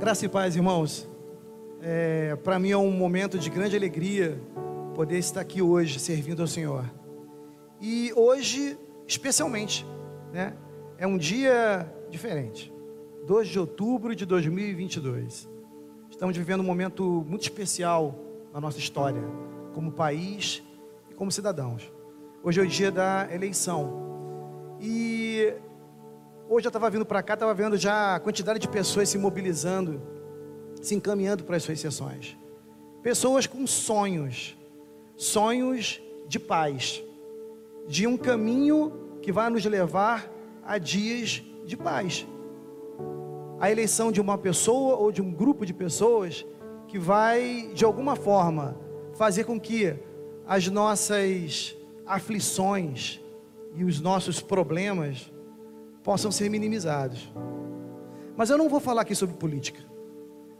[0.00, 1.06] Graça e paz, irmãos.
[1.82, 4.40] É, Para mim é um momento de grande alegria
[4.94, 6.90] poder estar aqui hoje servindo ao Senhor.
[7.78, 9.84] E hoje, especialmente,
[10.32, 10.56] né,
[10.96, 12.72] é um dia diferente.
[13.26, 15.46] 2 de outubro de 2022.
[16.10, 18.18] Estamos vivendo um momento muito especial
[18.54, 19.22] na nossa história,
[19.74, 20.62] como país
[21.10, 21.92] e como cidadãos.
[22.42, 24.78] Hoje é o dia da eleição.
[24.80, 25.09] E
[26.52, 30.02] hoje eu estava vindo para cá, estava vendo já a quantidade de pessoas se mobilizando,
[30.82, 32.36] se encaminhando para as suas sessões.
[33.04, 34.58] Pessoas com sonhos,
[35.16, 37.04] sonhos de paz,
[37.86, 40.28] de um caminho que vai nos levar
[40.64, 42.26] a dias de paz.
[43.60, 46.44] A eleição de uma pessoa ou de um grupo de pessoas
[46.88, 48.76] que vai, de alguma forma,
[49.14, 49.94] fazer com que
[50.44, 53.20] as nossas aflições
[53.76, 55.30] e os nossos problemas
[56.02, 57.32] possam ser minimizados.
[58.36, 59.80] Mas eu não vou falar aqui sobre política.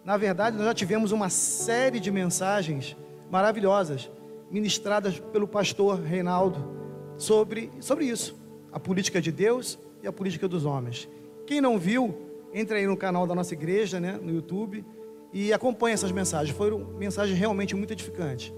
[0.05, 2.97] Na verdade, nós já tivemos uma série de mensagens
[3.31, 4.11] maravilhosas
[4.51, 6.81] ministradas pelo pastor Reinaldo
[7.17, 8.37] sobre, sobre isso,
[8.73, 11.09] a política de Deus e a política dos homens.
[11.47, 12.15] Quem não viu,
[12.53, 14.85] entre aí no canal da nossa igreja, né, no YouTube,
[15.33, 16.57] e acompanhe essas mensagens.
[16.57, 18.53] Foram mensagens realmente muito edificantes.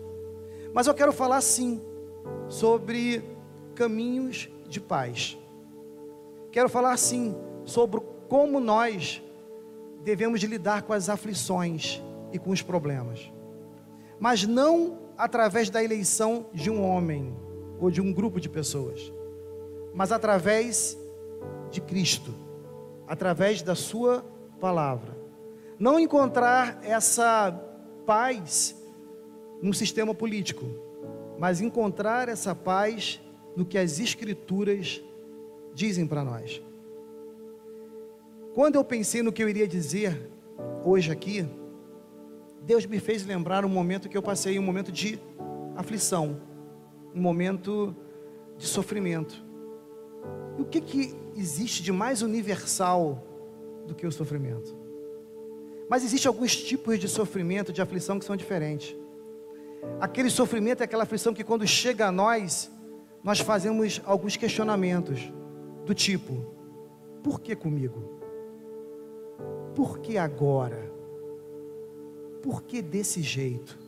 [0.72, 1.80] Mas eu quero falar sim
[2.48, 3.22] sobre
[3.74, 5.36] caminhos de paz.
[6.52, 9.22] Quero falar sim sobre como nós
[10.04, 13.32] devemos de lidar com as aflições e com os problemas.
[14.20, 17.34] Mas não através da eleição de um homem
[17.80, 19.10] ou de um grupo de pessoas,
[19.94, 20.98] mas através
[21.70, 22.34] de Cristo,
[23.06, 24.22] através da Sua
[24.60, 25.16] palavra.
[25.78, 27.50] Não encontrar essa
[28.04, 28.76] paz
[29.62, 30.66] no sistema político,
[31.38, 33.20] mas encontrar essa paz
[33.56, 35.02] no que as Escrituras
[35.74, 36.62] dizem para nós.
[38.54, 40.30] Quando eu pensei no que eu iria dizer
[40.84, 41.46] hoje aqui,
[42.62, 45.18] Deus me fez lembrar um momento que eu passei, um momento de
[45.74, 46.40] aflição,
[47.14, 47.96] um momento
[48.58, 49.42] de sofrimento.
[50.58, 53.26] E o que, que existe de mais universal
[53.86, 54.76] do que o sofrimento?
[55.88, 58.94] Mas existem alguns tipos de sofrimento, de aflição que são diferentes.
[60.00, 62.70] Aquele sofrimento é aquela aflição que quando chega a nós,
[63.24, 65.32] nós fazemos alguns questionamentos
[65.84, 66.44] do tipo:
[67.22, 68.20] por que comigo?
[69.74, 70.90] Por que agora?
[72.42, 73.78] Por que desse jeito?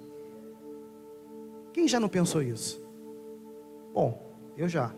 [1.73, 2.85] Quem já não pensou isso?
[3.93, 4.95] Bom, eu já.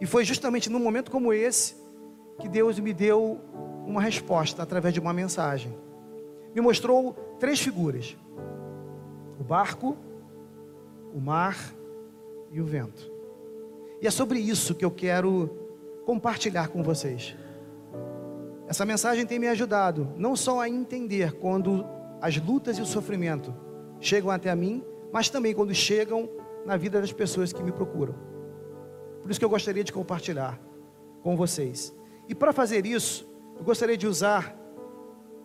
[0.00, 1.76] E foi justamente num momento como esse
[2.38, 3.40] que Deus me deu
[3.86, 5.76] uma resposta através de uma mensagem.
[6.54, 8.16] Me mostrou três figuras:
[9.40, 9.96] o barco,
[11.14, 11.56] o mar
[12.50, 13.17] e o vento.
[14.00, 15.50] E é sobre isso que eu quero
[16.04, 17.36] compartilhar com vocês.
[18.66, 21.84] Essa mensagem tem me ajudado não só a entender quando
[22.20, 23.54] as lutas e o sofrimento
[24.00, 26.28] chegam até mim, mas também quando chegam
[26.64, 28.14] na vida das pessoas que me procuram.
[29.22, 30.60] Por isso que eu gostaria de compartilhar
[31.22, 31.94] com vocês.
[32.28, 34.56] E para fazer isso, eu gostaria de usar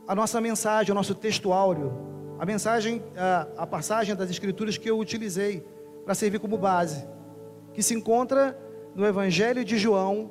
[0.08, 1.94] a nossa mensagem, o nosso texto áureo,
[2.38, 3.02] a mensagem,
[3.58, 5.66] a passagem das escrituras que eu utilizei
[6.03, 7.08] para servir como base,
[7.73, 8.57] que se encontra
[8.95, 10.29] no Evangelho de João,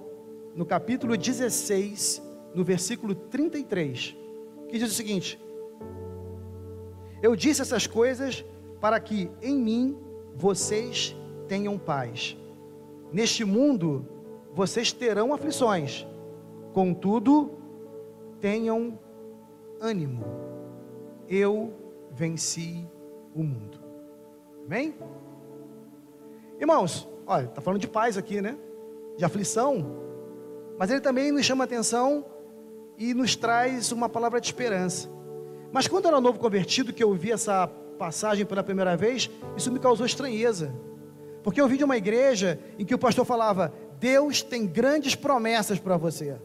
[0.54, 2.22] no capítulo 16,
[2.54, 4.16] no versículo 33,
[4.68, 5.40] que diz o seguinte:
[7.20, 8.44] Eu disse essas coisas
[8.80, 9.98] para que em mim
[10.34, 11.16] vocês
[11.48, 12.36] tenham paz.
[13.12, 14.06] Neste mundo
[14.54, 16.06] vocês terão aflições,
[16.72, 17.50] contudo,
[18.40, 18.98] tenham
[19.80, 20.24] ânimo.
[21.28, 21.72] Eu
[22.10, 22.86] venci
[23.34, 23.80] o mundo.
[24.66, 24.94] Amém?
[26.60, 28.56] Irmãos, olha, está falando de paz aqui, né?
[29.16, 30.02] De aflição,
[30.78, 32.24] mas ele também nos chama atenção
[32.98, 35.08] e nos traz uma palavra de esperança.
[35.70, 37.66] Mas quando eu era novo convertido, que eu ouvi essa
[37.98, 40.74] passagem pela primeira vez, isso me causou estranheza.
[41.42, 45.78] Porque eu vi de uma igreja em que o pastor falava: Deus tem grandes promessas
[45.78, 46.36] para você.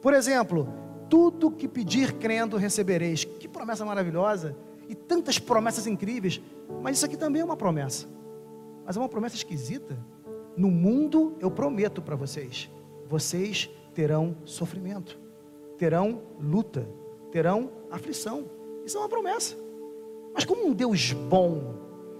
[0.00, 0.68] Por exemplo,
[1.08, 3.24] tudo que pedir crendo recebereis.
[3.24, 4.56] Que promessa maravilhosa!
[4.88, 6.40] E tantas promessas incríveis.
[6.82, 8.06] Mas isso aqui também é uma promessa.
[8.90, 9.96] Mas é uma promessa esquisita.
[10.56, 12.68] No mundo eu prometo para vocês:
[13.06, 15.16] vocês terão sofrimento
[15.80, 16.86] terão luta,
[17.32, 18.50] terão aflição.
[18.84, 19.56] Isso é uma promessa.
[20.34, 21.74] Mas como um Deus bom,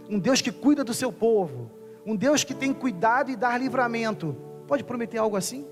[0.09, 1.69] um Deus que cuida do seu povo,
[2.07, 4.35] um Deus que tem cuidado e dar livramento,
[4.67, 5.67] pode prometer algo assim?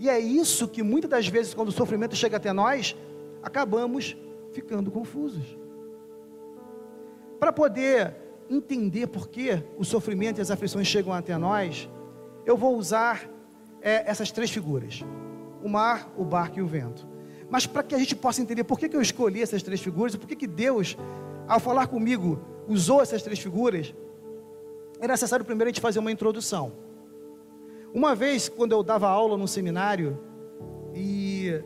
[0.00, 2.96] E é isso que muitas das vezes, quando o sofrimento chega até nós,
[3.40, 4.16] acabamos
[4.50, 5.58] ficando confusos.
[7.38, 11.88] Para poder entender por que o sofrimento e as aflições chegam até nós,
[12.44, 13.30] eu vou usar
[13.80, 15.04] é, essas três figuras
[15.62, 17.06] o mar, o barco e o vento.
[17.48, 20.14] Mas para que a gente possa entender por que, que eu escolhi essas três figuras,
[20.16, 20.96] por que, que Deus,
[21.46, 23.94] ao falar comigo, usou essas três figuras,
[25.00, 26.72] é necessário primeiro a gente fazer uma introdução.
[27.92, 30.18] Uma vez, quando eu dava aula no seminário,
[30.94, 31.60] e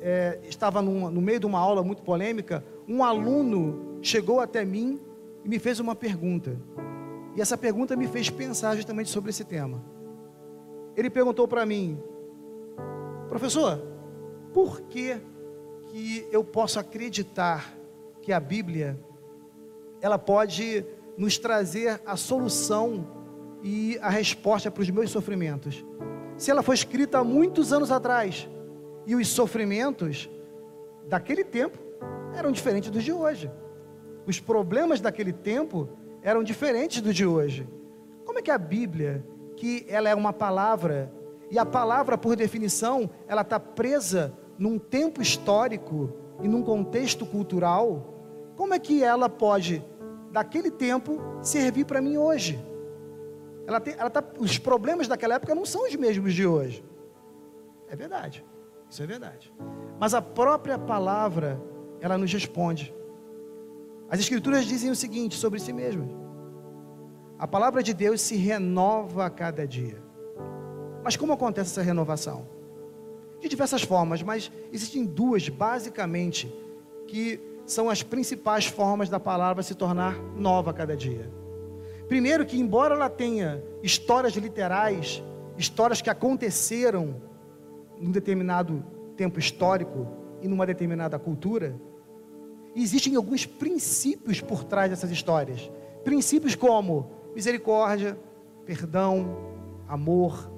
[0.00, 5.00] é, estava num, no meio de uma aula muito polêmica, um aluno chegou até mim
[5.44, 6.56] e me fez uma pergunta.
[7.36, 9.82] E essa pergunta me fez pensar justamente sobre esse tema.
[10.96, 12.00] Ele perguntou para mim,
[13.28, 13.80] professor,
[14.52, 15.20] por que,
[15.86, 17.74] que eu posso acreditar
[18.20, 18.98] que a Bíblia
[20.00, 20.84] ela pode
[21.16, 23.06] nos trazer a solução
[23.62, 25.84] e a resposta para os meus sofrimentos?
[26.36, 28.48] Se ela foi escrita há muitos anos atrás
[29.06, 30.28] e os sofrimentos
[31.06, 31.78] daquele tempo
[32.34, 33.50] eram diferentes dos de hoje.
[34.30, 35.88] Os problemas daquele tempo
[36.22, 37.68] eram diferentes dos de hoje.
[38.24, 41.12] Como é que a Bíblia, que ela é uma palavra,
[41.50, 48.14] e a palavra, por definição, ela está presa num tempo histórico e num contexto cultural,
[48.54, 49.84] como é que ela pode,
[50.30, 52.56] daquele tempo, servir para mim hoje?
[53.66, 56.84] Ela tem, ela tá, os problemas daquela época não são os mesmos de hoje.
[57.88, 58.44] É verdade,
[58.88, 59.52] isso é verdade.
[59.98, 61.60] Mas a própria palavra,
[62.00, 62.94] ela nos responde.
[64.10, 66.08] As Escrituras dizem o seguinte sobre si mesmas:
[67.38, 70.02] a palavra de Deus se renova a cada dia.
[71.02, 72.60] Mas como acontece essa renovação?
[73.40, 76.52] de diversas formas, mas existem duas basicamente
[77.06, 81.30] que são as principais formas da palavra se tornar nova a cada dia.
[82.06, 85.22] Primeiro, que embora ela tenha histórias literais,
[85.56, 87.16] histórias que aconteceram
[87.98, 88.84] num determinado
[89.16, 90.06] tempo histórico
[90.42, 91.74] e numa determinada cultura,
[92.74, 95.70] existem alguns princípios por trás dessas histórias.
[96.04, 98.18] Princípios como misericórdia,
[98.64, 99.36] perdão,
[99.88, 100.50] amor,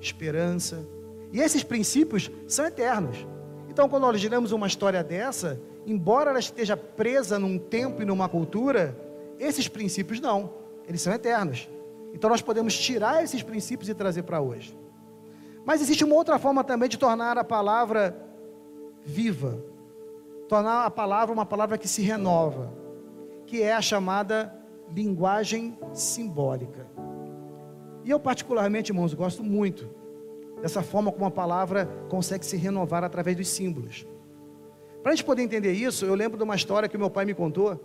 [0.00, 0.84] esperança
[1.32, 3.26] e esses princípios são eternos.
[3.68, 8.28] Então, quando nós lemos uma história dessa, embora ela esteja presa num tempo e numa
[8.28, 8.98] cultura,
[9.38, 10.52] esses princípios não,
[10.86, 11.68] eles são eternos.
[12.12, 14.76] Então, nós podemos tirar esses princípios e trazer para hoje.
[15.64, 18.16] Mas existe uma outra forma também de tornar a palavra
[19.04, 19.62] viva,
[20.50, 22.74] tornar a palavra uma palavra que se renova,
[23.46, 24.52] que é a chamada
[24.92, 26.88] linguagem simbólica.
[28.04, 29.88] E eu, particularmente, irmãos, gosto muito
[30.60, 34.04] dessa forma como a palavra consegue se renovar através dos símbolos.
[35.04, 37.32] Para a gente poder entender isso, eu lembro de uma história que meu pai me
[37.32, 37.78] contou,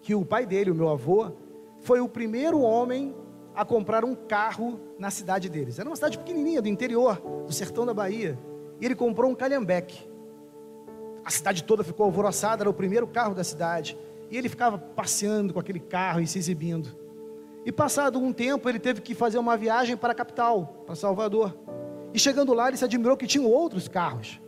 [0.00, 1.32] que o pai dele, o meu avô,
[1.80, 3.12] foi o primeiro homem
[3.52, 5.80] a comprar um carro na cidade deles.
[5.80, 8.38] Era uma cidade pequenininha, do interior, do sertão da Bahia.
[8.80, 10.08] E ele comprou um calhambeque.
[11.28, 13.98] A cidade toda ficou alvoroçada, era o primeiro carro da cidade.
[14.30, 16.88] E ele ficava passeando com aquele carro e se exibindo.
[17.66, 21.54] E passado um tempo, ele teve que fazer uma viagem para a capital, para Salvador.
[22.14, 24.40] E chegando lá, ele se admirou que tinham outros carros.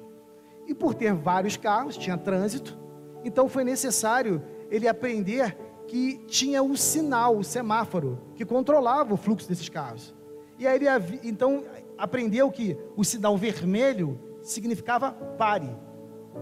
[0.66, 2.78] E por ter vários carros, tinha trânsito,
[3.22, 5.54] então foi necessário ele aprender
[5.86, 10.14] que tinha o sinal, o semáforo, que controlava o fluxo desses carros.
[10.58, 10.86] E aí ele
[11.24, 11.62] então
[11.98, 15.68] aprendeu que o sinal vermelho significava pare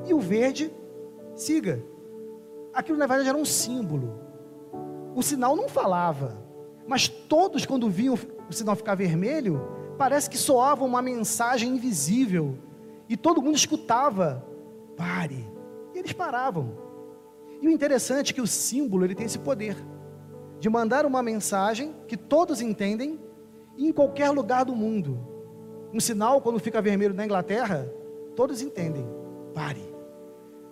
[0.06, 0.72] e o verde
[1.34, 1.82] siga.
[2.72, 4.20] Aquilo na verdade era um símbolo.
[5.14, 6.36] O sinal não falava,
[6.86, 8.16] mas todos, quando viam
[8.48, 9.60] o sinal ficar vermelho,
[9.98, 12.56] parece que soava uma mensagem invisível.
[13.08, 14.44] E todo mundo escutava:
[14.96, 15.46] pare.
[15.94, 16.78] E eles paravam.
[17.60, 19.76] E o interessante é que o símbolo ele tem esse poder
[20.60, 23.20] de mandar uma mensagem que todos entendem
[23.76, 25.18] em qualquer lugar do mundo.
[25.92, 27.90] Um sinal, quando fica vermelho na Inglaterra,
[28.34, 29.06] todos entendem.
[29.58, 29.92] Pare.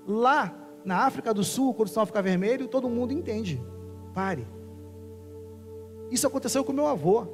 [0.07, 3.61] Lá na África do Sul, quando o sinal fica vermelho, todo mundo entende.
[4.15, 4.47] Pare.
[6.09, 7.27] Isso aconteceu com meu avô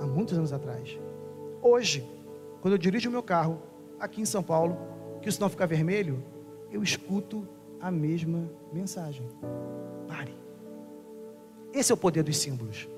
[0.00, 0.98] há muitos anos atrás.
[1.60, 2.08] Hoje,
[2.62, 3.60] quando eu dirijo o meu carro
[4.00, 4.78] aqui em São Paulo,
[5.20, 6.24] que o sinal fica vermelho,
[6.70, 7.46] eu escuto
[7.78, 9.28] a mesma mensagem.
[10.08, 10.34] Pare.
[11.74, 12.88] Esse é o poder dos símbolos.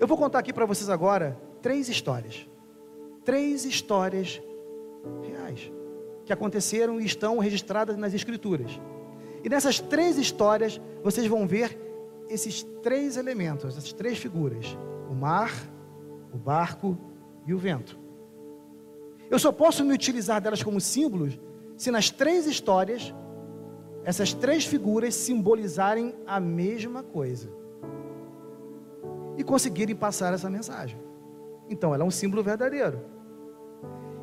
[0.00, 2.48] Eu vou contar aqui para vocês agora três histórias.
[3.26, 4.40] Três histórias
[5.20, 5.70] reais
[6.24, 8.80] que aconteceram e estão registradas nas Escrituras.
[9.42, 11.78] E nessas três histórias vocês vão ver
[12.28, 14.76] esses três elementos, essas três figuras:
[15.10, 15.52] o mar,
[16.32, 16.96] o barco
[17.46, 17.98] e o vento.
[19.30, 21.38] Eu só posso me utilizar delas como símbolos
[21.76, 23.14] se nas três histórias
[24.04, 27.50] essas três figuras simbolizarem a mesma coisa
[29.36, 30.98] e conseguirem passar essa mensagem.
[31.68, 33.00] Então, ela é um símbolo verdadeiro.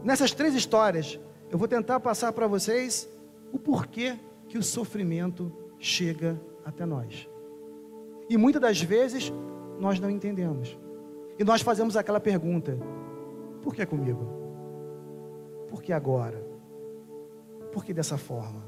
[0.03, 1.19] Nessas três histórias,
[1.51, 3.09] eu vou tentar passar para vocês
[3.51, 4.17] o porquê
[4.47, 7.29] que o sofrimento chega até nós.
[8.29, 9.31] E muitas das vezes
[9.77, 10.79] nós não entendemos.
[11.37, 12.77] E nós fazemos aquela pergunta:
[13.61, 14.25] por que comigo?
[15.69, 16.41] Por que agora?
[17.73, 18.63] Por que dessa forma?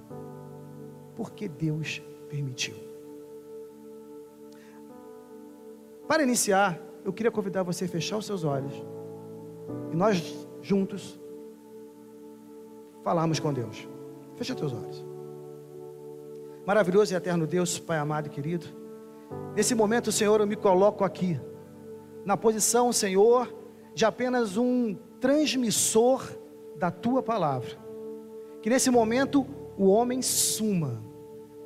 [1.16, 2.76] Porque Deus permitiu.
[6.08, 8.74] Para iniciar, eu queria convidar você a fechar os seus olhos
[9.92, 11.20] e nós juntos
[13.04, 13.88] falarmos com Deus.
[14.36, 15.06] Fecha teus olhos.
[16.66, 18.66] Maravilhoso e eterno Deus, Pai amado e querido.
[19.56, 21.40] Nesse momento, Senhor, eu me coloco aqui,
[22.26, 23.54] na posição, Senhor,
[23.94, 26.26] de apenas um transmissor
[26.78, 27.70] da tua palavra.
[28.62, 29.46] Que nesse momento
[29.78, 31.04] o homem suma,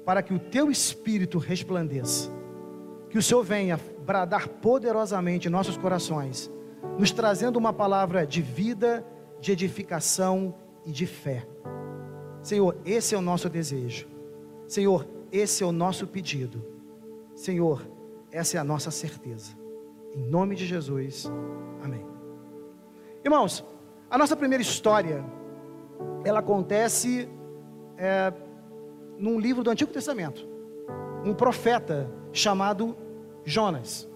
[0.03, 2.31] para que o teu espírito resplandeça.
[3.09, 6.51] Que o Senhor venha bradar poderosamente em nossos corações,
[6.97, 9.05] nos trazendo uma palavra de vida,
[9.39, 10.55] de edificação
[10.87, 11.45] e de fé.
[12.41, 14.07] Senhor, esse é o nosso desejo.
[14.65, 16.63] Senhor, esse é o nosso pedido.
[17.35, 17.85] Senhor,
[18.31, 19.51] essa é a nossa certeza.
[20.15, 21.29] Em nome de Jesus.
[21.83, 22.05] Amém.
[23.23, 23.65] Irmãos,
[24.09, 25.25] a nossa primeira história,
[26.23, 27.27] ela acontece
[27.97, 28.31] é,
[29.17, 30.47] num livro do Antigo Testamento.
[31.25, 32.95] Um profeta chamado
[33.43, 34.07] Jonas.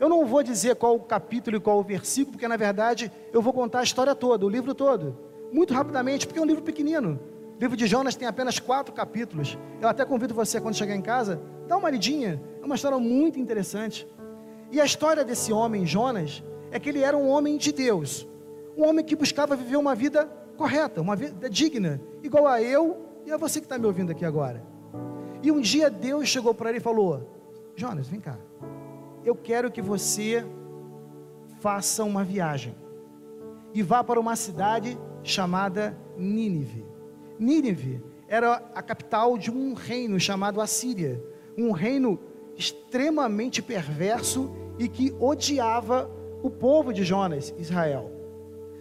[0.00, 3.40] Eu não vou dizer qual o capítulo e qual o versículo, porque na verdade eu
[3.40, 7.18] vou contar a história toda, o livro todo, muito rapidamente, porque é um livro pequenino.
[7.56, 9.58] O livro de Jonas tem apenas quatro capítulos.
[9.80, 12.40] Eu até convido você, quando chegar em casa, dá uma lidinha.
[12.60, 14.06] É uma história muito interessante.
[14.70, 18.28] E a história desse homem, Jonas, é que ele era um homem de Deus.
[18.76, 20.26] Um homem que buscava viver uma vida
[20.56, 24.24] correta, uma vida digna, igual a eu e a você que está me ouvindo aqui
[24.24, 24.62] agora.
[25.42, 27.28] E um dia Deus chegou para ele e falou:
[27.74, 28.38] Jonas, vem cá
[29.28, 30.44] eu quero que você
[31.60, 32.74] faça uma viagem
[33.74, 36.84] e vá para uma cidade chamada Nínive.
[37.38, 41.22] Nínive era a capital de um reino chamado Assíria,
[41.56, 42.18] um reino
[42.56, 46.10] extremamente perverso e que odiava
[46.42, 48.10] o povo de Jonas, Israel.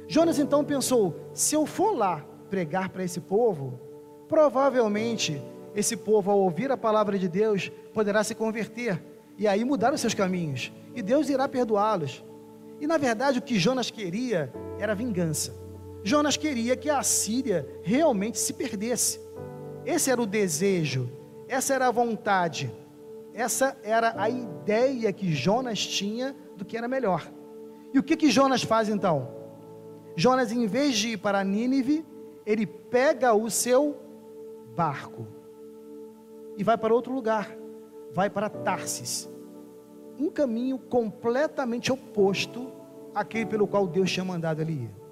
[0.08, 3.80] Jonas então pensou: se eu for lá pregar para esse povo,
[4.27, 5.42] provavelmente
[5.75, 9.01] esse povo, ao ouvir a palavra de Deus, poderá se converter
[9.38, 12.24] e aí mudaram seus caminhos, e Deus irá perdoá-los.
[12.80, 15.67] E na verdade o que Jonas queria era vingança.
[16.08, 19.20] Jonas queria que a Síria realmente se perdesse.
[19.86, 21.10] Esse era o desejo,
[21.48, 22.72] essa era a vontade,
[23.34, 27.30] essa era a ideia que Jonas tinha do que era melhor.
[27.94, 29.36] E o que que Jonas faz então?
[30.16, 32.06] Jonas, em vez de ir para Nínive,
[32.46, 33.98] ele pega o seu
[34.76, 35.28] barco
[36.58, 37.56] e vai para outro lugar
[38.18, 39.30] vai para Tarsis.
[40.18, 42.72] Um caminho completamente oposto
[43.14, 45.07] àquele pelo qual Deus tinha mandado ele ir.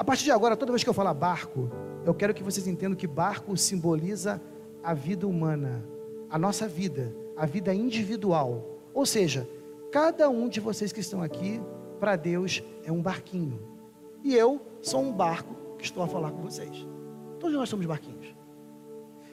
[0.00, 1.70] A partir de agora, toda vez que eu falar barco,
[2.06, 4.40] eu quero que vocês entendam que barco simboliza
[4.82, 5.84] a vida humana,
[6.30, 8.80] a nossa vida, a vida individual.
[8.94, 9.46] Ou seja,
[9.92, 11.60] cada um de vocês que estão aqui,
[11.98, 13.60] para Deus, é um barquinho.
[14.24, 16.88] E eu sou um barco que estou a falar com vocês.
[17.38, 18.34] Todos nós somos barquinhos.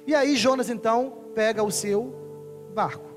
[0.05, 2.13] E aí Jonas então pega o seu
[2.75, 3.09] barco.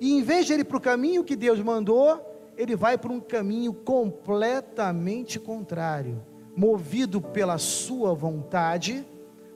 [0.00, 2.20] E em vez de ele ir para o caminho que Deus mandou,
[2.56, 6.20] ele vai para um caminho completamente contrário,
[6.56, 9.06] movido pela sua vontade,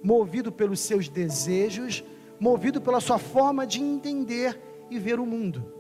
[0.03, 2.05] movido pelos seus desejos,
[2.39, 5.79] movido pela sua forma de entender e ver o mundo.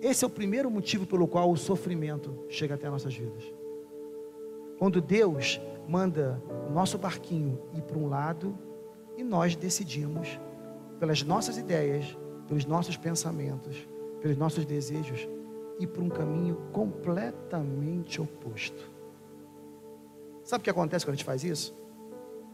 [0.00, 3.42] Esse é o primeiro motivo pelo qual o sofrimento chega até nossas vidas.
[4.78, 8.58] Quando Deus manda o nosso barquinho ir para um lado
[9.16, 10.38] e nós decidimos,
[10.98, 12.16] pelas nossas ideias,
[12.46, 13.88] pelos nossos pensamentos,
[14.20, 15.26] pelos nossos desejos,
[15.78, 18.90] ir para um caminho completamente oposto.
[20.42, 21.74] Sabe o que acontece quando a gente faz isso?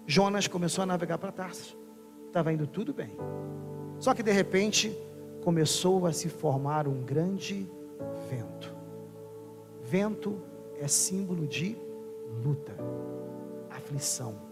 [0.06, 1.78] Jonas começou a navegar para Tarso.
[2.26, 3.16] Estava indo tudo bem.
[3.98, 4.96] Só que de repente
[5.42, 7.70] começou a se formar um grande
[8.28, 8.74] vento.
[9.82, 10.40] Vento
[10.78, 11.76] é símbolo de
[12.42, 12.72] luta,
[13.68, 14.50] aflição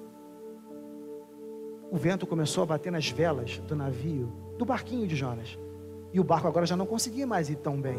[1.90, 5.58] o vento começou a bater nas velas do navio, do barquinho de Jonas.
[6.12, 7.98] E o barco agora já não conseguia mais ir tão bem.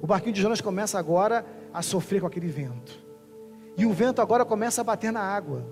[0.00, 2.98] O barquinho de Jonas começa agora a sofrer com aquele vento.
[3.76, 5.64] E o vento agora começa a bater na água.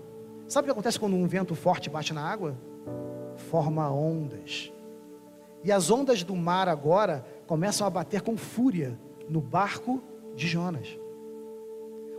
[0.47, 2.57] Sabe o que acontece quando um vento forte bate na água?
[3.51, 4.73] Forma ondas.
[5.65, 10.03] E as ondas do mar agora começam a bater com fúria no barco
[10.35, 10.99] de Jonas.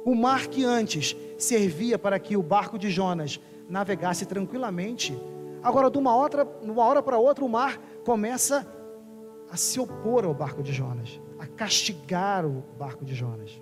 [0.06, 5.18] O mar que antes servia para que o barco de Jonas navegasse tranquilamente.
[5.62, 8.68] Agora, de uma hora, uma hora para outra, o mar começa
[9.52, 13.62] a se opor ao barco de Jonas, a castigar o barco de Jonas.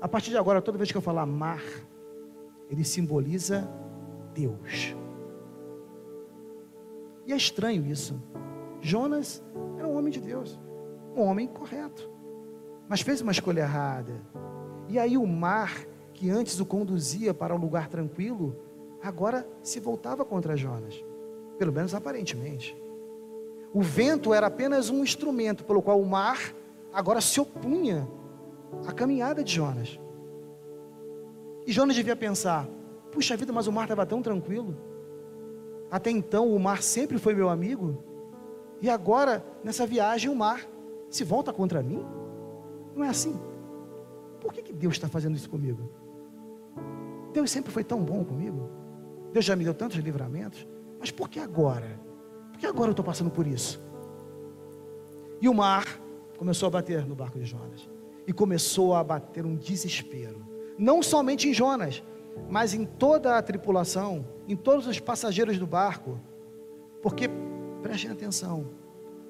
[0.00, 1.62] A partir de agora, toda vez que eu falar mar,
[2.68, 3.68] ele simboliza
[4.34, 4.94] Deus.
[7.24, 8.20] E é estranho isso.
[8.80, 9.42] Jonas
[9.78, 10.60] era um homem de Deus,
[11.14, 12.10] um homem correto,
[12.88, 14.20] mas fez uma escolha errada.
[14.88, 15.72] E aí o mar,
[16.12, 18.56] que antes o conduzia para um lugar tranquilo,
[19.02, 21.04] agora se voltava contra Jonas,
[21.58, 22.76] pelo menos aparentemente.
[23.76, 26.54] O vento era apenas um instrumento pelo qual o mar
[26.90, 28.08] agora se opunha
[28.86, 30.00] à caminhada de Jonas.
[31.66, 32.66] E Jonas devia pensar:
[33.12, 34.74] puxa vida, mas o mar estava tão tranquilo.
[35.90, 38.02] Até então o mar sempre foi meu amigo.
[38.80, 40.66] E agora, nessa viagem, o mar
[41.10, 42.02] se volta contra mim?
[42.94, 43.38] Não é assim?
[44.40, 45.82] Por que, que Deus está fazendo isso comigo?
[47.30, 48.70] Deus sempre foi tão bom comigo.
[49.34, 50.66] Deus já me deu tantos livramentos.
[50.98, 52.05] Mas por que agora?
[52.56, 53.78] Por que agora eu estou passando por isso?
[55.42, 56.00] E o mar
[56.38, 57.86] começou a bater no barco de Jonas.
[58.26, 60.42] E começou a bater um desespero.
[60.78, 62.02] Não somente em Jonas,
[62.48, 66.18] mas em toda a tripulação, em todos os passageiros do barco.
[67.02, 67.28] Porque,
[67.82, 68.70] prestem atenção,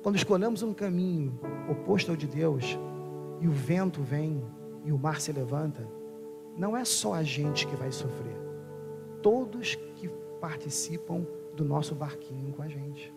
[0.05, 1.37] quando escolhemos um caminho
[1.69, 2.79] oposto ao de Deus,
[3.41, 4.41] e o vento vem,
[4.85, 5.85] e o mar se levanta,
[6.57, 8.39] não é só a gente que vai sofrer,
[9.21, 10.09] todos que
[10.41, 13.16] participam do nosso barquinho com a gente.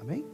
[0.00, 0.24] Amém?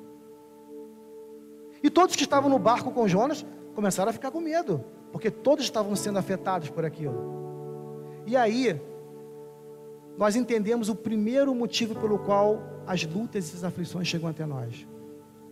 [1.83, 3.45] E todos que estavam no barco com Jonas
[3.75, 8.23] começaram a ficar com medo, porque todos estavam sendo afetados por aquilo.
[8.27, 8.81] E aí,
[10.17, 14.87] nós entendemos o primeiro motivo pelo qual as lutas e as aflições chegam até nós.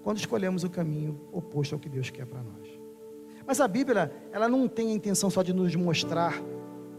[0.03, 2.81] Quando escolhemos o caminho oposto ao que Deus quer para nós.
[3.47, 6.41] Mas a Bíblia, ela não tem a intenção só de nos mostrar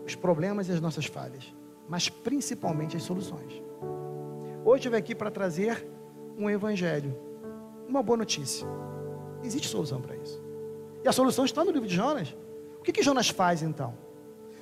[0.05, 1.53] os problemas e as nossas falhas,
[1.88, 3.62] mas principalmente as soluções.
[4.65, 5.88] Hoje eu vim aqui para trazer
[6.38, 7.16] um evangelho,
[7.88, 8.68] uma boa notícia.
[9.44, 10.42] Existe solução para isso.
[11.04, 12.36] E a solução está no livro de Jonas.
[12.80, 13.94] O que, que Jonas faz então?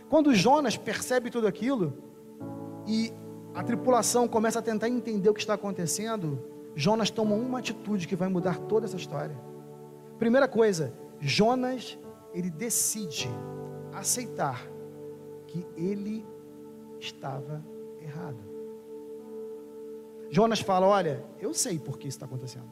[0.09, 1.93] Quando Jonas percebe tudo aquilo
[2.87, 3.13] e
[3.53, 6.39] a tripulação começa a tentar entender o que está acontecendo,
[6.75, 9.37] Jonas toma uma atitude que vai mudar toda essa história.
[10.17, 11.97] Primeira coisa, Jonas,
[12.33, 13.29] ele decide
[13.93, 14.67] aceitar
[15.47, 16.25] que ele
[16.99, 17.63] estava
[18.01, 18.50] errado.
[20.31, 22.71] Jonas fala: Olha, eu sei por que isso está acontecendo.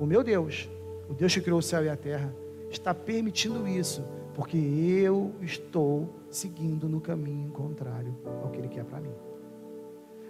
[0.00, 0.68] O meu Deus,
[1.08, 2.34] o Deus que criou o céu e a terra,
[2.70, 4.02] está permitindo isso
[4.34, 9.12] porque eu estou seguindo no caminho contrário ao que Ele quer para mim.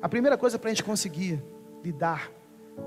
[0.03, 1.43] A primeira coisa para a gente conseguir
[1.83, 2.31] lidar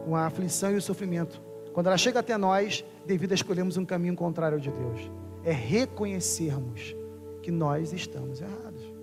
[0.06, 1.42] com a aflição e o sofrimento,
[1.74, 5.12] quando ela chega até nós, devido a escolhermos um caminho contrário ao de Deus,
[5.44, 6.96] é reconhecermos
[7.42, 8.94] que nós estamos errados.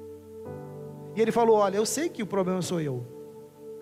[1.15, 3.16] E ele falou: Olha, eu sei que o problema sou eu,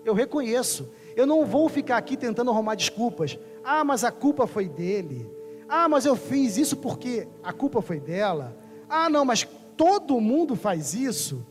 [0.05, 3.37] eu reconheço, eu não vou ficar aqui tentando arrumar desculpas.
[3.63, 5.27] Ah, mas a culpa foi dele.
[5.67, 8.55] Ah, mas eu fiz isso porque a culpa foi dela.
[8.87, 11.43] Ah, não, mas todo mundo faz isso.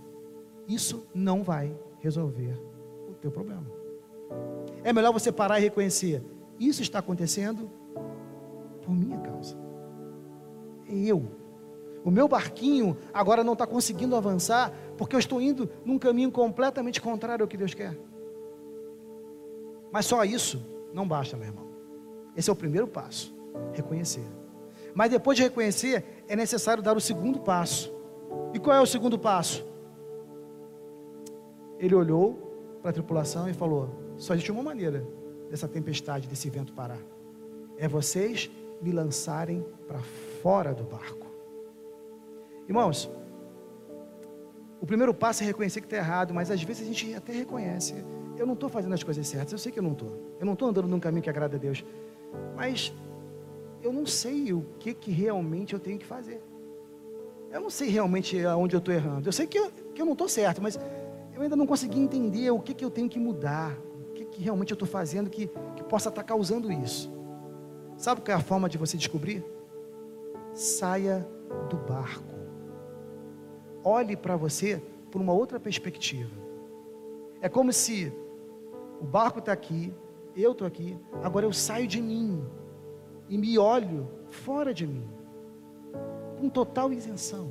[0.68, 2.56] Isso não vai resolver
[3.08, 3.66] o teu problema.
[4.84, 6.22] É melhor você parar e reconhecer:
[6.58, 7.68] isso está acontecendo
[8.82, 9.56] por minha causa.
[10.88, 11.42] Eu.
[12.04, 17.00] O meu barquinho agora não está conseguindo avançar porque eu estou indo num caminho completamente
[17.00, 17.96] contrário ao que Deus quer.
[19.94, 20.60] Mas só isso
[20.92, 21.68] não basta, meu irmão.
[22.36, 23.32] Esse é o primeiro passo.
[23.72, 24.26] Reconhecer.
[24.92, 27.94] Mas depois de reconhecer, é necessário dar o segundo passo.
[28.52, 29.64] E qual é o segundo passo?
[31.78, 35.06] Ele olhou para a tripulação e falou: só existe uma maneira
[35.48, 37.00] dessa tempestade, desse vento parar.
[37.78, 38.50] É vocês
[38.82, 40.00] me lançarem para
[40.42, 41.28] fora do barco.
[42.66, 43.08] Irmãos,
[44.80, 47.94] o primeiro passo é reconhecer que está errado, mas às vezes a gente até reconhece.
[48.36, 50.12] Eu não estou fazendo as coisas certas, eu sei que eu não estou.
[50.40, 51.84] Eu não estou andando num caminho que agrada a Deus.
[52.56, 52.92] Mas
[53.82, 56.42] eu não sei o que, que realmente eu tenho que fazer.
[57.50, 59.28] Eu não sei realmente aonde eu estou errando.
[59.28, 60.78] Eu sei que eu, que eu não estou certo, mas
[61.34, 63.76] eu ainda não consegui entender o que, que eu tenho que mudar.
[64.10, 67.12] O que, que realmente eu estou fazendo que, que possa estar tá causando isso.
[67.96, 69.44] Sabe qual é a forma de você descobrir?
[70.52, 71.26] Saia
[71.68, 72.34] do barco.
[73.84, 76.30] Olhe para você por uma outra perspectiva.
[77.40, 78.12] É como se
[79.00, 79.92] o barco está aqui,
[80.36, 82.44] eu estou aqui, agora eu saio de mim
[83.28, 85.08] e me olho fora de mim,
[86.38, 87.50] com total isenção.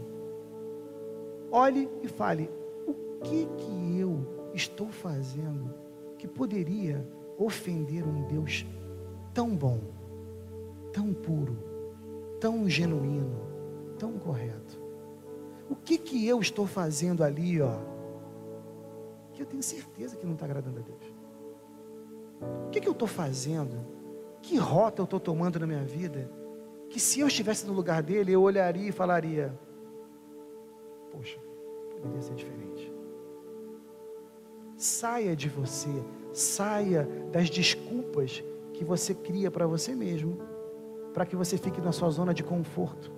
[1.52, 2.50] Olhe e fale:
[2.88, 5.74] o que que eu estou fazendo
[6.18, 8.66] que poderia ofender um Deus
[9.34, 9.80] tão bom,
[10.92, 11.58] tão puro,
[12.40, 13.40] tão genuíno,
[13.98, 14.82] tão correto?
[15.70, 17.78] O que que eu estou fazendo ali, ó,
[19.32, 21.12] que eu tenho certeza que não está agradando a Deus?
[22.68, 23.86] O que que eu estou fazendo
[24.42, 26.30] que rota eu estou tomando na minha vida?
[26.90, 29.58] Que se eu estivesse no lugar dele, eu olharia e falaria:
[31.12, 31.40] Poxa,
[31.92, 32.94] poderia ser diferente.
[34.76, 35.90] Saia de você,
[36.34, 40.40] saia das desculpas que você cria para você mesmo,
[41.14, 43.12] para que você fique na sua zona de conforto.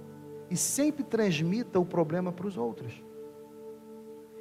[0.50, 3.04] e sempre transmita o problema para os outros.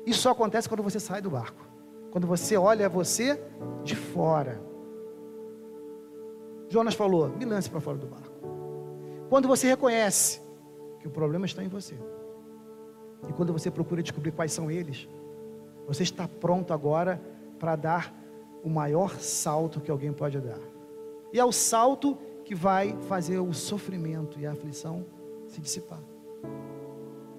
[0.05, 1.67] Isso só acontece quando você sai do barco.
[2.11, 3.41] Quando você olha você
[3.83, 4.61] de fora.
[6.75, 8.35] Jonas falou: me lance para fora do barco.
[9.29, 10.41] Quando você reconhece
[10.99, 11.97] que o problema está em você,
[13.29, 15.09] e quando você procura descobrir quais são eles,
[15.87, 17.23] você está pronto agora
[17.61, 18.13] para dar
[18.65, 20.59] o maior salto que alguém pode dar.
[21.33, 25.07] E é o salto que vai fazer o sofrimento e a aflição
[25.47, 26.01] se dissipar.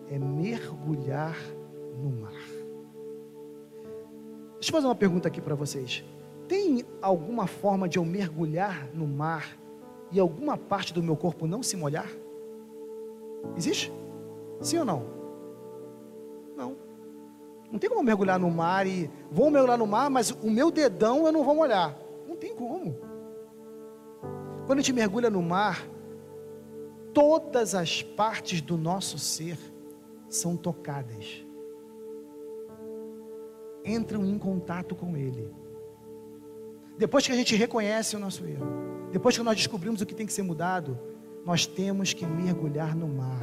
[0.09, 1.35] É mergulhar
[2.01, 2.31] no mar.
[4.53, 6.05] Deixa eu fazer uma pergunta aqui para vocês.
[6.47, 9.57] Tem alguma forma de eu mergulhar no mar
[10.11, 12.09] e alguma parte do meu corpo não se molhar?
[13.57, 13.91] Existe?
[14.61, 15.03] Sim ou não?
[16.55, 16.75] Não.
[17.71, 21.25] Não tem como mergulhar no mar e vou mergulhar no mar, mas o meu dedão
[21.25, 21.97] eu não vou molhar.
[22.27, 22.95] Não tem como.
[24.65, 25.87] Quando a gente mergulha no mar,
[27.13, 29.57] todas as partes do nosso ser
[30.27, 31.45] são tocadas.
[33.83, 35.64] Entram em contato com ele.
[36.97, 38.65] Depois que a gente reconhece o nosso erro,
[39.11, 40.97] depois que nós descobrimos o que tem que ser mudado,
[41.45, 43.41] nós temos que mergulhar no mar,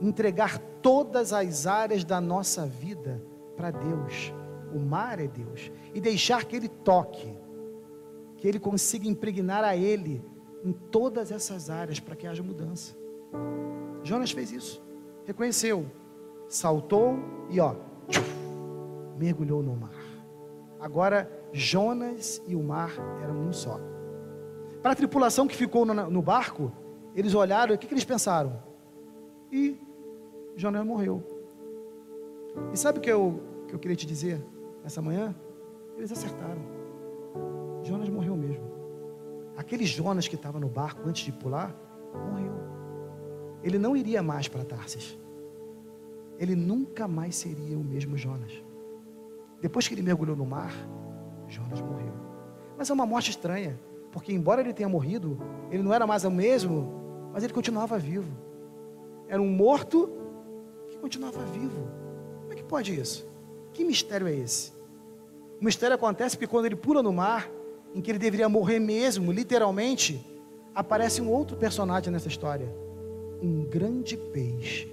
[0.00, 3.22] entregar todas as áreas da nossa vida
[3.56, 4.32] para Deus.
[4.74, 7.36] O mar é Deus, e deixar que Ele toque,
[8.36, 10.22] que Ele consiga impregnar a Ele
[10.64, 12.96] em todas essas áreas para que haja mudança.
[14.02, 14.82] Jonas fez isso,
[15.24, 15.86] reconheceu,
[16.48, 17.18] saltou
[17.50, 17.74] e ó,
[19.18, 19.94] mergulhou no mar.
[20.80, 22.92] Agora Jonas e o mar
[23.22, 23.80] eram um só.
[24.82, 26.70] Para a tripulação que ficou no, no barco,
[27.14, 28.62] eles olharam e o que, que eles pensaram?
[29.50, 29.80] E
[30.54, 31.22] Jonas morreu.
[32.72, 34.44] E sabe o que eu, que eu queria te dizer
[34.82, 35.34] nessa manhã?
[35.96, 36.60] Eles acertaram.
[37.82, 38.64] Jonas morreu mesmo.
[39.56, 41.74] Aquele Jonas que estava no barco antes de pular,
[42.30, 42.52] morreu.
[43.62, 45.18] Ele não iria mais para Tarsis.
[46.38, 48.52] Ele nunca mais seria o mesmo Jonas.
[49.60, 50.72] Depois que ele mergulhou no mar,
[51.48, 52.12] Jonas morreu.
[52.76, 53.78] Mas é uma morte estranha,
[54.12, 55.38] porque embora ele tenha morrido,
[55.70, 58.30] ele não era mais o mesmo, mas ele continuava vivo.
[59.28, 60.10] Era um morto
[60.88, 61.88] que continuava vivo.
[62.40, 63.26] Como é que pode isso?
[63.72, 64.72] Que mistério é esse?
[65.60, 67.50] O mistério acontece porque quando ele pula no mar,
[67.94, 70.24] em que ele deveria morrer mesmo, literalmente,
[70.74, 72.68] aparece um outro personagem nessa história,
[73.42, 74.90] um grande peixe.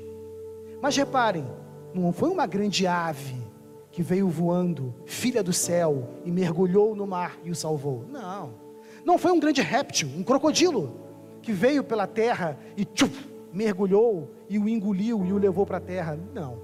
[0.81, 1.45] Mas reparem,
[1.93, 3.35] não foi uma grande ave,
[3.93, 8.03] que veio voando, filha do céu, e mergulhou no mar e o salvou.
[8.09, 8.55] Não.
[9.05, 10.99] Não foi um grande réptil, um crocodilo,
[11.43, 15.79] que veio pela terra e tchuf, mergulhou e o engoliu e o levou para a
[15.79, 16.19] terra.
[16.33, 16.59] Não.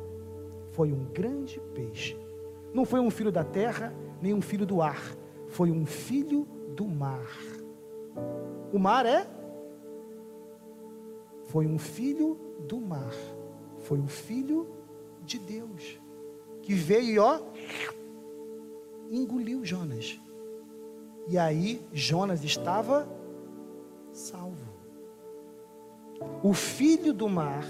[0.71, 2.17] Foi um grande peixe.
[2.73, 5.15] Não foi um filho da terra, nem um filho do ar.
[5.49, 7.29] Foi um filho do mar.
[8.73, 9.27] O mar é?
[11.43, 13.13] Foi um filho do mar.
[13.77, 14.67] Foi o filho
[15.23, 15.99] de Deus
[16.69, 17.39] que veio e ó,
[19.10, 20.21] engoliu Jonas.
[21.27, 23.10] E aí Jonas estava
[24.13, 24.69] salvo.
[26.43, 27.65] O filho do mar,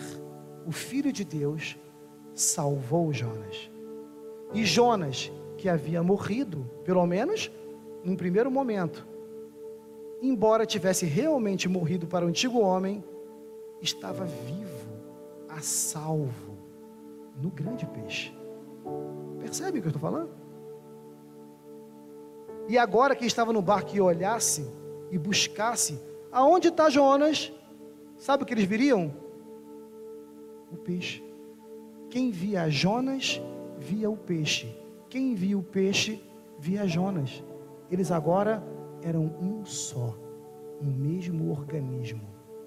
[0.67, 1.77] o filho de Deus,
[2.35, 3.71] salvou Jonas.
[4.53, 7.49] E Jonas, que havia morrido, pelo menos
[8.03, 9.07] num primeiro momento,
[10.21, 13.01] embora tivesse realmente morrido para o antigo homem,
[13.81, 14.89] estava vivo,
[15.47, 16.57] a salvo,
[17.41, 18.37] no grande peixe.
[19.39, 20.29] Percebe o que eu estou falando?
[22.67, 24.65] E agora quem estava no barco e olhasse
[25.09, 25.99] e buscasse,
[26.31, 27.51] aonde está Jonas?
[28.17, 29.13] Sabe o que eles viriam?
[30.71, 31.23] O peixe.
[32.09, 33.41] Quem via Jonas,
[33.77, 34.75] via o peixe.
[35.09, 36.21] Quem via o peixe,
[36.59, 37.43] via Jonas.
[37.89, 38.63] Eles agora
[39.01, 40.15] eram um só,
[40.81, 42.21] um mesmo organismo.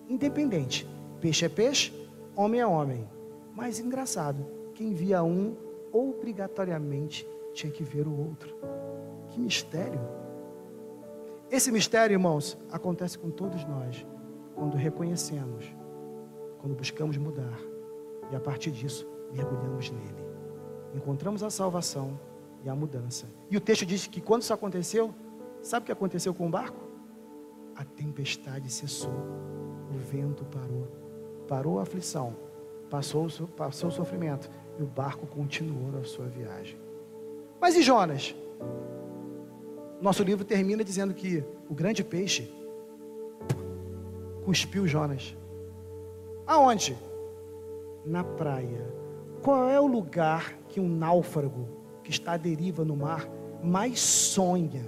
[0.09, 0.89] Independente.
[1.21, 1.93] Peixe é peixe,
[2.35, 3.09] homem é homem.
[3.55, 5.55] Mas engraçado, quem via um,
[5.93, 8.55] obrigatoriamente tinha que ver o outro.
[9.29, 10.01] Que mistério!
[11.51, 14.07] Esse mistério, irmãos, acontece com todos nós
[14.55, 15.71] quando reconhecemos,
[16.59, 17.59] quando buscamos mudar
[18.31, 20.25] e a partir disso mergulhamos nele.
[20.95, 22.19] Encontramos a salvação
[22.65, 23.27] e a mudança.
[23.51, 25.15] E o texto diz que quando isso aconteceu,
[25.61, 26.81] sabe o que aconteceu com o barco?
[27.75, 29.13] A tempestade cessou,
[29.91, 30.89] o vento parou,
[31.49, 32.37] parou a aflição,
[32.89, 34.51] passou, passou o sofrimento
[34.83, 36.77] o barco continuou na sua viagem.
[37.61, 38.35] Mas e Jonas?
[40.01, 42.53] Nosso livro termina dizendo que o grande peixe
[44.45, 45.37] cuspiu Jonas.
[46.47, 46.99] Aonde?
[48.05, 48.85] Na praia.
[49.43, 51.69] Qual é o lugar que um náufrago
[52.03, 53.29] que está à deriva no mar
[53.63, 54.85] mais sonha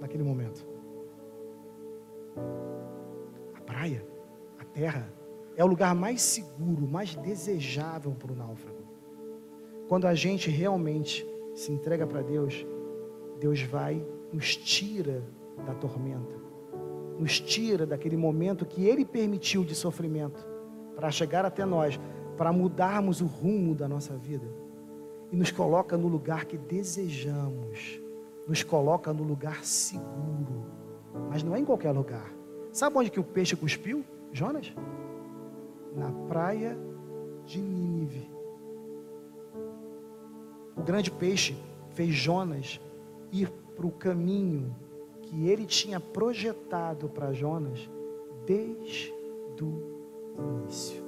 [0.00, 0.66] naquele momento?
[3.54, 4.04] A praia,
[4.58, 5.12] a terra.
[5.56, 8.77] é o lugar mais seguro, mais desejável para o náufrago.
[9.88, 12.66] Quando a gente realmente se entrega para Deus,
[13.40, 15.22] Deus vai nos tira
[15.64, 16.36] da tormenta,
[17.18, 20.46] nos tira daquele momento que Ele permitiu de sofrimento
[20.94, 21.98] para chegar até nós,
[22.36, 24.46] para mudarmos o rumo da nossa vida
[25.32, 28.00] e nos coloca no lugar que desejamos,
[28.46, 30.66] nos coloca no lugar seguro,
[31.30, 32.32] mas não é em qualquer lugar.
[32.72, 34.72] Sabe onde que o peixe cuspiu, Jonas?
[35.96, 36.78] Na praia
[37.44, 38.37] de Nínive.
[40.78, 41.56] O grande peixe
[41.90, 42.80] fez Jonas
[43.32, 44.74] ir para o caminho
[45.22, 47.90] que ele tinha projetado para Jonas
[48.46, 49.12] desde
[49.60, 51.02] o início.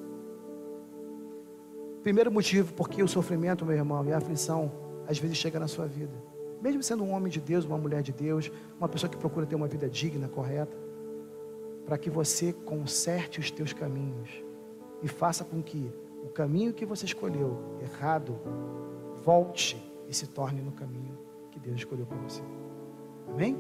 [2.02, 4.72] Primeiro motivo porque o sofrimento, meu irmão, e a aflição
[5.06, 6.12] às vezes chega na sua vida.
[6.60, 9.54] Mesmo sendo um homem de Deus, uma mulher de Deus, uma pessoa que procura ter
[9.54, 10.76] uma vida digna, correta,
[11.86, 14.28] para que você conserte os teus caminhos
[15.02, 15.90] e faça com que
[16.22, 18.38] o caminho que você escolheu errado
[19.22, 19.76] volte
[20.08, 21.18] e se torne no caminho
[21.50, 22.42] que Deus escolheu para você.
[23.28, 23.56] Amém?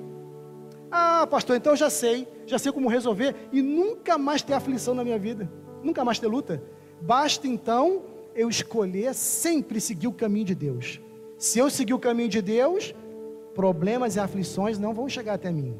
[0.90, 5.04] Ah, pastor, então já sei, já sei como resolver e nunca mais ter aflição na
[5.04, 5.50] minha vida,
[5.82, 6.62] nunca mais ter luta.
[7.00, 8.02] Basta então
[8.34, 11.00] eu escolher sempre seguir o caminho de Deus.
[11.38, 12.94] Se eu seguir o caminho de Deus,
[13.54, 15.76] problemas e aflições não vão chegar até mim.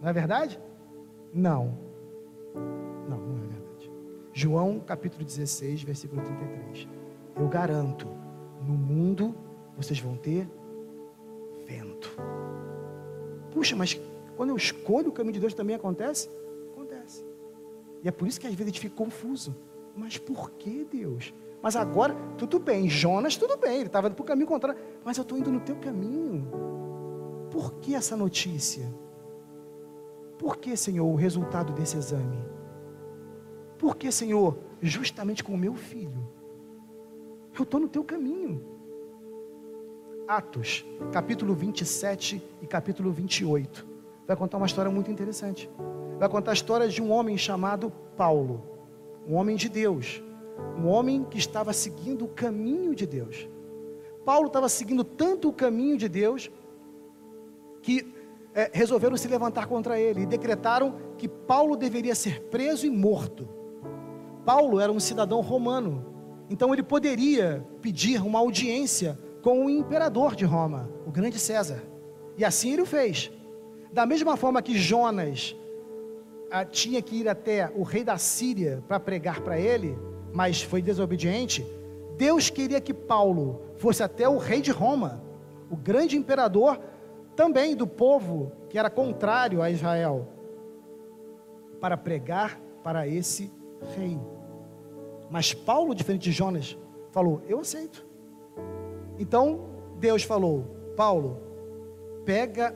[0.00, 0.60] Não é verdade?
[1.32, 1.78] Não.
[3.08, 3.90] Não, não é verdade.
[4.32, 6.88] João capítulo 16, versículo 33.
[7.36, 8.06] Eu garanto,
[8.60, 9.34] no mundo
[9.76, 10.48] vocês vão ter
[11.66, 12.10] vento.
[13.50, 13.98] Puxa, mas
[14.36, 16.28] quando eu escolho o caminho de Deus também acontece?
[16.72, 17.24] Acontece.
[18.02, 19.56] E é por isso que às vezes a gente fica confuso.
[19.94, 21.34] Mas por que Deus?
[21.62, 22.88] Mas agora, tudo bem.
[22.88, 23.76] Jonas, tudo bem.
[23.76, 24.80] Ele estava indo para o caminho contrário.
[25.04, 26.48] Mas eu estou indo no teu caminho.
[27.50, 28.86] Por que essa notícia?
[30.38, 32.38] Por que, Senhor, o resultado desse exame?
[33.76, 36.26] Por que, Senhor, justamente com o meu filho?
[37.56, 38.62] Eu estou no teu caminho.
[40.26, 43.86] Atos, capítulo 27 e capítulo 28.
[44.26, 45.68] Vai contar uma história muito interessante.
[46.18, 48.62] Vai contar a história de um homem chamado Paulo,
[49.26, 50.22] um homem de Deus,
[50.78, 53.48] um homem que estava seguindo o caminho de Deus.
[54.24, 56.50] Paulo estava seguindo tanto o caminho de Deus
[57.82, 58.14] que
[58.54, 63.48] é, resolveram se levantar contra ele e decretaram que Paulo deveria ser preso e morto.
[64.44, 66.09] Paulo era um cidadão romano,
[66.50, 71.80] então ele poderia pedir uma audiência com o imperador de Roma, o grande César.
[72.36, 73.30] E assim ele o fez.
[73.92, 75.56] Da mesma forma que Jonas
[76.50, 79.96] ah, tinha que ir até o rei da Síria para pregar para ele,
[80.32, 81.64] mas foi desobediente,
[82.16, 85.22] Deus queria que Paulo fosse até o rei de Roma,
[85.70, 86.80] o grande imperador
[87.36, 90.28] também do povo que era contrário a Israel,
[91.80, 93.50] para pregar para esse
[93.96, 94.18] rei.
[95.30, 96.76] Mas Paulo, diferente de Jonas,
[97.12, 98.04] falou: Eu aceito.
[99.18, 99.60] Então
[99.98, 100.64] Deus falou:
[100.96, 101.38] Paulo,
[102.24, 102.74] pega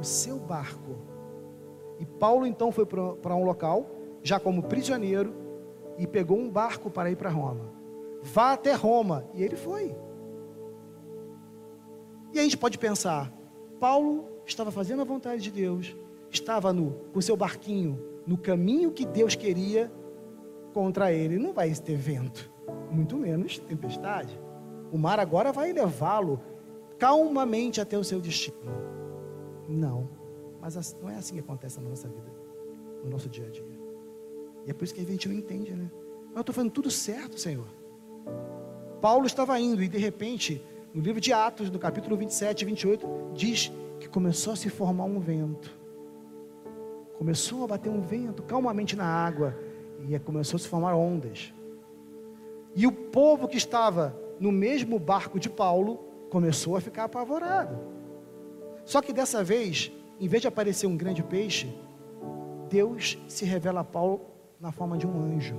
[0.00, 0.96] o seu barco.
[1.98, 3.90] E Paulo então foi para um local,
[4.22, 5.34] já como prisioneiro,
[5.98, 7.70] e pegou um barco para ir para Roma.
[8.22, 9.24] Vá até Roma.
[9.34, 9.94] E ele foi.
[12.32, 13.32] E a gente pode pensar:
[13.78, 15.94] Paulo estava fazendo a vontade de Deus,
[16.30, 19.90] estava no, com seu barquinho no caminho que Deus queria
[20.76, 21.38] contra ele.
[21.38, 22.52] Não vai ter vento,
[22.90, 24.38] muito menos tempestade.
[24.92, 26.38] O mar agora vai levá-lo
[26.98, 28.58] calmamente até o seu destino.
[29.66, 30.06] Não,
[30.60, 32.30] mas não é assim que acontece na nossa vida,
[33.02, 33.64] no nosso dia a dia.
[34.66, 35.90] E é por isso que a gente não entende, né?
[36.26, 37.66] Mas eu estou fazendo tudo certo, Senhor.
[39.00, 40.62] Paulo estava indo e de repente,
[40.92, 45.04] no livro de Atos, no capítulo 27 e 28, diz que começou a se formar
[45.04, 45.74] um vento.
[47.16, 49.56] Começou a bater um vento calmamente na água
[50.08, 51.52] e começou a se formar ondas.
[52.74, 55.98] E o povo que estava no mesmo barco de Paulo
[56.30, 57.78] começou a ficar apavorado.
[58.84, 61.74] Só que dessa vez, em vez de aparecer um grande peixe,
[62.68, 64.20] Deus se revela a Paulo
[64.60, 65.56] na forma de um anjo.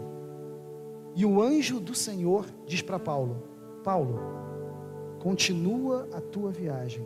[1.15, 3.43] E o anjo do Senhor diz para Paulo:
[3.83, 4.19] Paulo,
[5.19, 7.05] continua a tua viagem,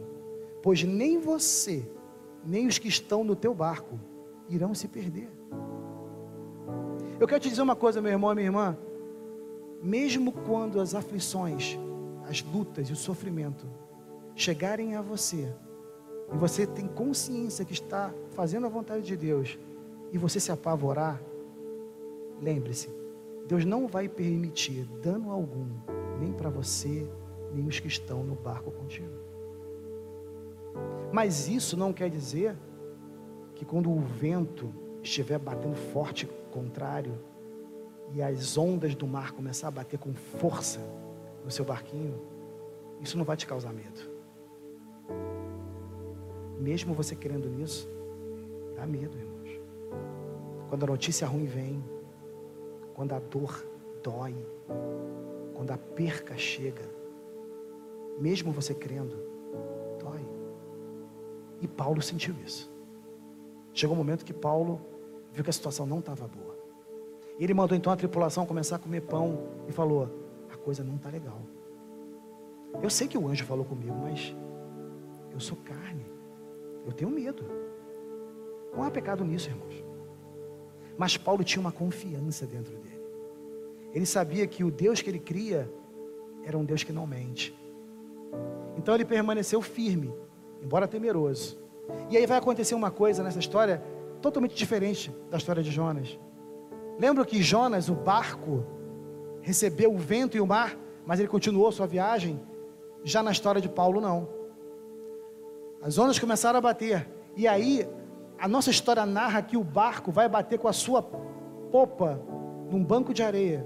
[0.62, 1.90] pois nem você,
[2.46, 3.98] nem os que estão no teu barco
[4.50, 5.41] irão se perder.
[7.22, 8.78] Eu quero te dizer uma coisa, meu irmão e minha irmã.
[9.82, 11.78] Mesmo quando as aflições,
[12.28, 13.66] as lutas e o sofrimento
[14.36, 15.48] chegarem a você,
[16.34, 19.58] e você tem consciência que está fazendo a vontade de Deus,
[20.12, 21.22] e você se apavorar,
[22.42, 22.90] Lembre-se,
[23.48, 25.68] Deus não vai permitir dano algum,
[26.20, 27.08] nem para você,
[27.54, 29.14] nem os que estão no barco contigo.
[31.14, 32.58] Mas isso não quer dizer
[33.54, 37.18] que quando o vento estiver batendo forte contrário
[38.14, 40.80] e as ondas do mar começar a bater com força
[41.44, 42.22] no seu barquinho,
[43.00, 44.12] isso não vai te causar medo.
[46.60, 47.90] Mesmo você querendo nisso,
[48.76, 49.60] dá medo, irmãos.
[50.70, 51.84] Quando a notícia ruim vem,
[52.94, 53.66] quando a dor
[54.04, 54.36] dói,
[55.56, 56.84] quando a perca chega,
[58.20, 59.16] mesmo você crendo,
[60.00, 60.24] dói.
[61.62, 62.72] E Paulo sentiu isso.
[63.74, 64.82] Chegou um momento que Paulo
[65.32, 66.58] viu que a situação não estava boa.
[67.40, 70.10] Ele mandou então a tripulação começar a comer pão e falou:
[70.52, 71.42] a coisa não está legal.
[72.82, 74.36] Eu sei que o anjo falou comigo, mas
[75.32, 76.06] eu sou carne.
[76.86, 77.44] Eu tenho medo.
[78.74, 79.84] Não há pecado nisso, irmãos.
[80.98, 83.02] Mas Paulo tinha uma confiança dentro dele.
[83.94, 85.72] Ele sabia que o Deus que ele cria
[86.44, 87.58] era um Deus que não mente.
[88.78, 90.14] Então ele permaneceu firme,
[90.62, 91.60] embora temeroso.
[92.10, 93.84] E aí vai acontecer uma coisa nessa história
[94.22, 96.20] totalmente diferente da história de Jonas.
[97.00, 98.66] Lembra que Jonas, o barco,
[99.42, 102.40] recebeu o vento e o mar, mas ele continuou sua viagem?
[103.04, 104.30] Já na história de Paulo, não.
[105.82, 107.88] As ondas começaram a bater, e aí
[108.38, 112.22] a nossa história narra que o barco vai bater com a sua popa
[112.70, 113.66] num banco de areia.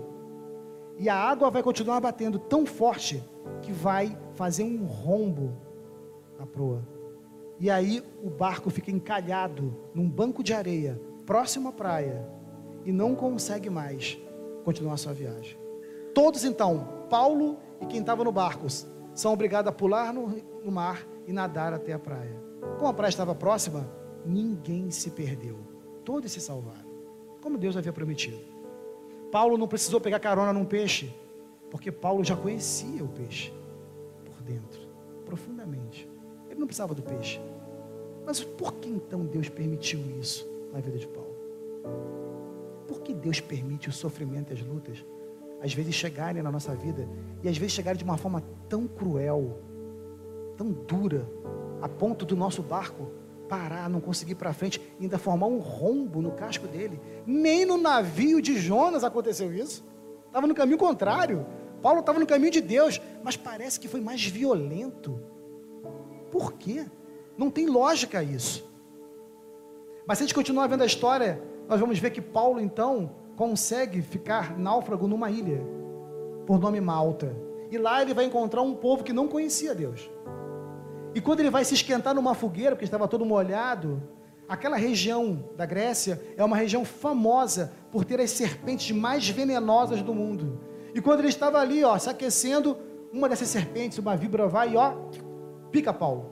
[0.98, 3.22] E a água vai continuar batendo tão forte
[3.62, 5.58] que vai fazer um rombo
[6.40, 6.95] na proa.
[7.60, 12.28] E aí o barco fica encalhado num banco de areia, próximo à praia,
[12.84, 14.18] e não consegue mais
[14.64, 15.58] continuar sua viagem.
[16.14, 18.68] Todos então, Paulo e quem estava no barco,
[19.14, 20.28] são obrigados a pular no,
[20.64, 22.36] no mar e nadar até a praia.
[22.78, 23.90] Como a praia estava próxima,
[24.26, 25.58] ninguém se perdeu.
[26.04, 26.90] Todos se salvaram,
[27.42, 28.40] como Deus havia prometido.
[29.32, 31.14] Paulo não precisou pegar carona num peixe,
[31.70, 33.52] porque Paulo já conhecia o peixe
[34.24, 34.80] por dentro,
[35.26, 36.10] profundamente.
[36.56, 37.42] Ele não precisava do peixe.
[38.26, 41.36] Mas por que então Deus permitiu isso na vida de Paulo?
[42.88, 45.06] Por que Deus permite o sofrimento e as lutas,
[45.62, 47.08] às vezes chegarem na nossa vida
[47.44, 49.60] e às vezes chegarem de uma forma tão cruel,
[50.58, 51.30] tão dura,
[51.82, 53.12] a ponto do nosso barco
[53.50, 57.00] parar, não conseguir ir para frente, ainda formar um rombo no casco dele.
[57.28, 59.84] Nem no navio de Jonas aconteceu isso.
[60.26, 61.46] Estava no caminho contrário.
[61.82, 65.22] Paulo estava no caminho de Deus, mas parece que foi mais violento.
[66.36, 66.86] Por quê?
[67.38, 68.70] Não tem lógica isso.
[70.06, 74.02] Mas se a gente continuar vendo a história, nós vamos ver que Paulo então consegue
[74.02, 75.62] ficar náufrago numa ilha,
[76.46, 77.34] por nome Malta.
[77.72, 80.10] E lá ele vai encontrar um povo que não conhecia Deus.
[81.14, 84.04] E quando ele vai se esquentar numa fogueira, porque estava todo molhado,
[84.46, 90.14] aquela região da Grécia é uma região famosa por ter as serpentes mais venenosas do
[90.14, 90.60] mundo.
[90.94, 92.78] E quando ele estava ali, ó, se aquecendo,
[93.14, 94.96] uma dessas serpentes, uma víbora vai e ó,
[95.76, 96.32] pica Paulo.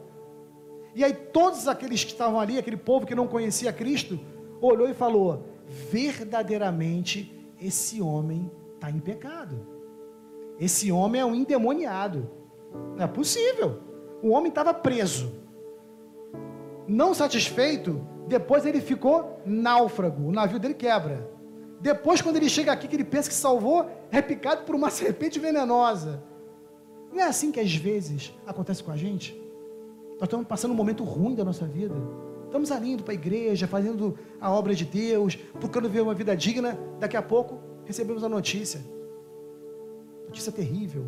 [0.96, 4.18] E aí todos aqueles que estavam ali, aquele povo que não conhecia Cristo,
[4.62, 7.18] olhou e falou: verdadeiramente
[7.60, 9.68] esse homem está em pecado.
[10.58, 12.30] Esse homem é um endemoniado.
[12.96, 13.82] Não é possível.
[14.22, 15.34] O homem estava preso.
[16.88, 20.30] Não satisfeito, depois ele ficou náufrago.
[20.30, 21.30] O navio dele quebra.
[21.82, 25.38] Depois, quando ele chega aqui, que ele pensa que salvou, é picado por uma serpente
[25.38, 26.24] venenosa.
[27.14, 29.40] Não é assim que às vezes acontece com a gente?
[30.16, 31.96] Nós estamos passando um momento ruim da nossa vida.
[32.46, 36.36] Estamos ali indo para a igreja, fazendo a obra de Deus, procurando ver uma vida
[36.36, 36.78] digna.
[37.00, 38.82] Daqui a pouco recebemos a notícia.
[40.26, 41.06] Notícia terrível.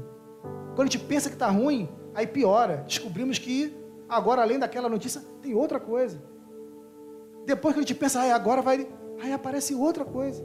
[0.75, 3.75] Quando a gente pensa que está ruim, Aí piora, descobrimos que
[4.07, 6.17] agora, além daquela notícia, tem outra coisa.
[7.45, 8.87] Depois que a gente pensa, ah, agora vai.
[9.21, 10.41] Aí aparece outra coisa.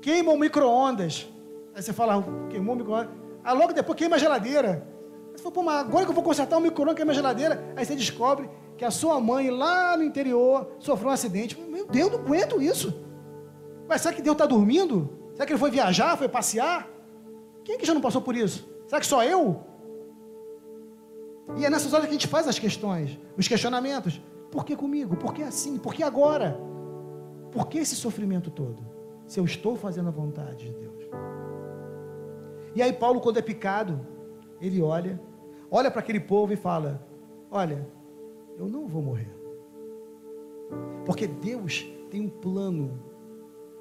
[0.00, 1.30] Queima o micro-ondas.
[1.74, 3.12] Aí você fala, queimou o micro-ondas.
[3.42, 4.86] Aí logo depois queima a geladeira.
[5.32, 7.72] Você fala, pô, mas agora que eu vou consertar o micro-ondas, queima a geladeira.
[7.76, 11.58] Aí você descobre que a sua mãe lá no interior sofreu um acidente.
[11.60, 12.94] Meu Deus, não aguento isso.
[13.88, 15.18] Mas será que Deus está dormindo?
[15.34, 16.88] Será que ele foi viajar, foi passear?
[17.64, 18.68] Quem é que já não passou por isso?
[18.86, 19.60] Será que só eu?
[21.56, 24.20] E é nessas horas que a gente faz as questões, os questionamentos.
[24.50, 25.16] Por que comigo?
[25.16, 25.78] Por que assim?
[25.78, 26.60] Por que agora?
[27.52, 28.84] Por que esse sofrimento todo?
[29.26, 30.99] Se eu estou fazendo a vontade de Deus.
[32.74, 34.06] E aí Paulo, quando é picado,
[34.60, 35.20] ele olha,
[35.70, 37.06] olha para aquele povo e fala:
[37.50, 37.86] Olha,
[38.58, 39.34] eu não vou morrer.
[41.04, 42.98] Porque Deus tem um plano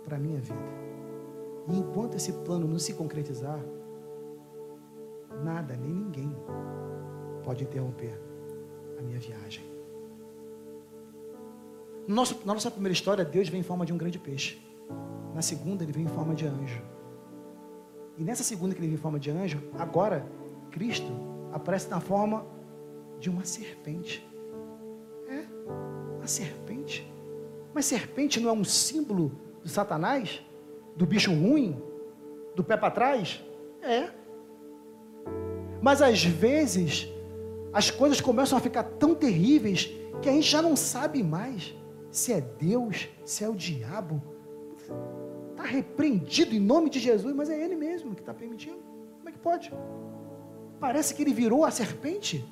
[0.04, 0.80] para a minha vida.
[1.68, 3.60] E enquanto esse plano não se concretizar,
[5.44, 6.36] nada, nem ninguém
[7.44, 8.20] pode interromper
[8.98, 9.64] a minha viagem.
[12.08, 14.60] Nosso, na nossa primeira história, Deus vem em forma de um grande peixe.
[15.36, 16.82] Na segunda, ele vem em forma de anjo.
[18.20, 20.24] E nessa segunda que ele vem em forma de anjo, agora,
[20.70, 21.12] Cristo
[21.52, 22.46] aparece na forma
[23.20, 24.24] de uma serpente.
[25.28, 25.46] É,
[26.18, 27.12] uma serpente.
[27.74, 29.32] Mas serpente não é um símbolo
[29.64, 30.44] do Satanás?
[31.00, 31.82] do bicho ruim,
[32.54, 33.42] do pé para trás?
[33.82, 34.10] É.
[35.82, 37.08] Mas às vezes,
[37.72, 39.90] as coisas começam a ficar tão terríveis
[40.22, 41.74] que a gente já não sabe mais
[42.12, 44.22] se é Deus, se é o diabo.
[45.60, 48.80] Está repreendido em nome de Jesus, mas é Ele mesmo que está permitindo.
[49.18, 49.74] Como é que pode?
[50.80, 52.48] Parece que ele virou a serpente,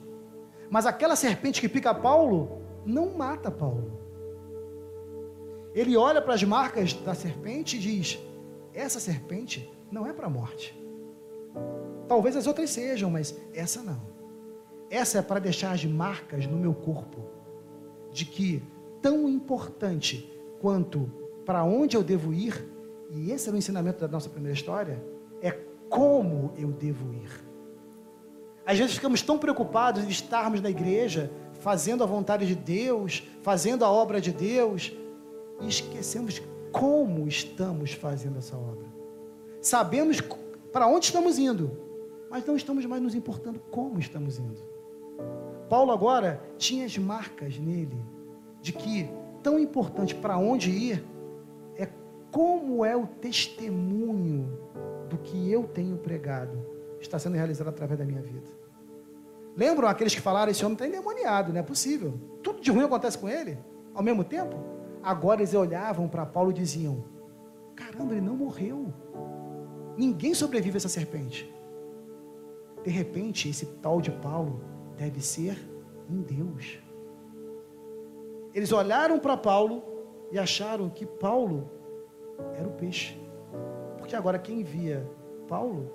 [0.70, 3.97] mas aquela serpente que pica Paulo não mata Paulo.
[5.74, 8.20] Ele olha para as marcas da serpente e diz:
[8.74, 10.78] essa serpente não é para a morte.
[12.10, 14.01] Talvez as outras sejam, mas essa não.
[14.89, 17.22] Essa é para deixar as marcas no meu corpo
[18.12, 18.62] de que
[19.01, 20.30] tão importante
[20.60, 21.10] quanto
[21.45, 22.76] para onde eu devo ir,
[23.10, 25.03] e esse é o ensinamento da nossa primeira história,
[25.41, 25.51] é
[25.89, 27.47] como eu devo ir.
[28.66, 33.86] Às vezes ficamos tão preocupados em estarmos na igreja, fazendo a vontade de Deus, fazendo
[33.86, 34.93] a obra de Deus,
[35.62, 36.41] e esquecemos
[36.72, 38.86] como estamos fazendo essa obra.
[39.62, 40.22] Sabemos
[40.72, 41.72] para onde estamos indo,
[42.30, 44.62] mas não estamos mais nos importando como estamos indo.
[45.70, 47.97] Paulo agora tinha as marcas nele
[48.62, 49.10] de que
[49.41, 51.03] tão importante para onde ir
[52.32, 54.59] como é o testemunho
[55.09, 56.57] do que eu tenho pregado
[56.99, 58.47] está sendo realizado através da minha vida.
[59.55, 62.13] Lembram aqueles que falaram: esse homem está endemoniado, não é possível.
[62.43, 63.57] Tudo de ruim acontece com ele
[63.93, 64.55] ao mesmo tempo?
[65.01, 67.03] Agora eles olhavam para Paulo e diziam:
[67.75, 68.93] caramba, ele não morreu.
[69.97, 71.51] Ninguém sobrevive a essa serpente.
[72.84, 74.61] De repente, esse tal de Paulo
[74.95, 75.57] deve ser
[76.09, 76.80] um Deus.
[78.53, 79.84] Eles olharam para Paulo
[80.32, 81.69] e acharam que Paulo
[82.56, 83.20] era o peixe.
[83.98, 85.10] Porque agora quem via
[85.48, 85.94] Paulo,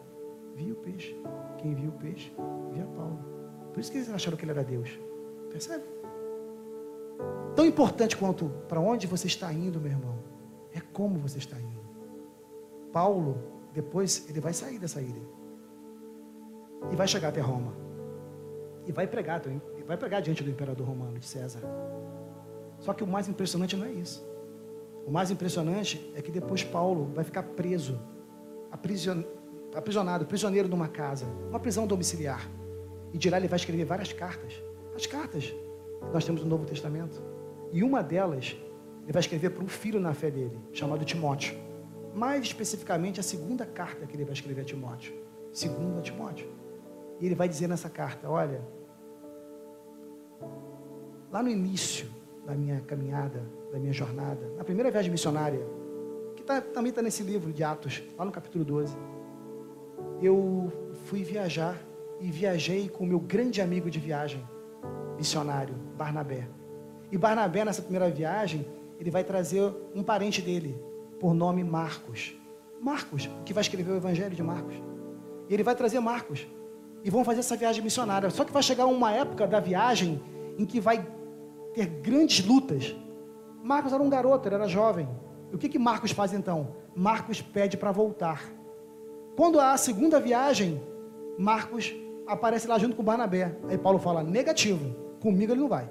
[0.55, 1.16] via o peixe.
[1.59, 2.32] Quem via o peixe,
[2.72, 3.18] via Paulo.
[3.72, 4.99] Por isso que eles acharam que ele era Deus.
[5.51, 5.84] Percebe?
[7.55, 10.18] Tão importante quanto para onde você está indo, meu irmão,
[10.74, 11.82] é como você está indo.
[12.93, 13.36] Paulo,
[13.72, 15.22] depois, ele vai sair dessa ilha.
[16.90, 17.74] E vai chegar até Roma.
[18.86, 19.40] E vai pregar,
[19.86, 21.61] vai pregar diante do imperador romano, de César.
[22.78, 24.26] Só que o mais impressionante não é isso.
[25.07, 27.98] O mais impressionante é que depois Paulo vai ficar preso,
[29.74, 32.48] aprisionado, prisioneiro numa casa, uma prisão domiciliar.
[33.12, 34.62] E de lá ele vai escrever várias cartas.
[34.94, 37.22] As cartas que nós temos no Novo Testamento.
[37.72, 38.57] E uma delas,
[39.03, 41.57] ele vai escrever para um filho na fé dele, chamado Timóteo.
[42.14, 45.14] Mais especificamente, a segunda carta que ele vai escrever a Timóteo.
[45.53, 46.46] Segunda a Timóteo.
[47.20, 48.62] E ele vai dizer nessa carta: Olha,
[51.30, 52.07] lá no início
[52.45, 55.61] da minha caminhada, da minha jornada, na primeira viagem missionária,
[56.36, 58.97] que tá, também está nesse livro de Atos, lá no capítulo 12,
[60.20, 60.72] eu
[61.05, 61.78] fui viajar
[62.20, 64.43] e viajei com o meu grande amigo de viagem,
[65.16, 66.49] missionário, Barnabé.
[67.11, 68.66] E Barnabé, nessa primeira viagem,
[68.99, 70.80] ele vai trazer um parente dele,
[71.18, 72.36] por nome Marcos.
[72.80, 74.74] Marcos, que vai escrever o Evangelho de Marcos.
[75.49, 76.47] E ele vai trazer Marcos.
[77.05, 78.30] E vão fazer essa viagem missionária.
[78.30, 80.20] Só que vai chegar uma época da viagem
[80.59, 81.07] em que vai
[81.74, 82.94] ter grandes lutas.
[83.62, 85.08] Marcos era um garoto, ele era jovem.
[85.50, 86.76] E o que, que Marcos faz então?
[86.94, 88.42] Marcos pede para voltar.
[89.36, 90.80] Quando há a segunda viagem,
[91.38, 91.94] Marcos
[92.26, 93.56] aparece lá junto com Barnabé.
[93.68, 95.90] Aí Paulo fala: negativo, comigo ele não vai.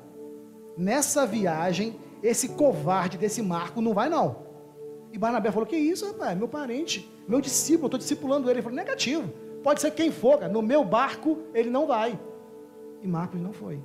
[0.78, 4.52] Nessa viagem, esse covarde desse Marco não vai não.
[5.12, 6.38] E Barnabé falou: Que isso, rapaz?
[6.38, 8.60] Meu parente, meu discípulo, estou discipulando ele.
[8.60, 9.30] Ele falou: Negativo,
[9.64, 12.20] pode ser quem for, no meu barco ele não vai.
[13.02, 13.82] E Marcos não foi.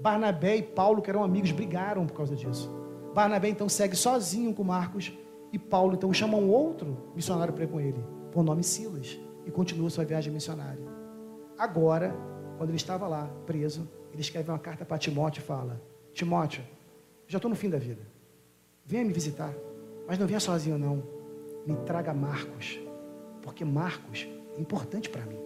[0.00, 2.70] Barnabé e Paulo, que eram amigos, brigaram por causa disso.
[3.14, 5.12] Barnabé então segue sozinho com Marcos
[5.52, 9.50] e Paulo então chama um outro missionário para ir com ele, por nome Silas, e
[9.50, 10.82] continua sua viagem missionária.
[11.56, 12.14] Agora,
[12.56, 15.80] quando ele estava lá preso, ele escreve uma carta para Timóteo e fala:
[16.12, 16.62] Timóteo,
[17.26, 18.02] já estou no fim da vida,
[18.84, 19.52] venha me visitar,
[20.06, 21.02] mas não venha sozinho não,
[21.66, 22.78] me traga Marcos,
[23.42, 25.38] porque Marcos é importante para mim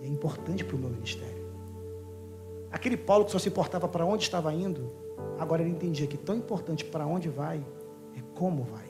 [0.00, 1.45] e é importante para o meu ministério.
[2.70, 4.92] Aquele Paulo que só se importava para onde estava indo,
[5.38, 7.64] agora ele entendia que tão importante para onde vai
[8.16, 8.86] é como vai.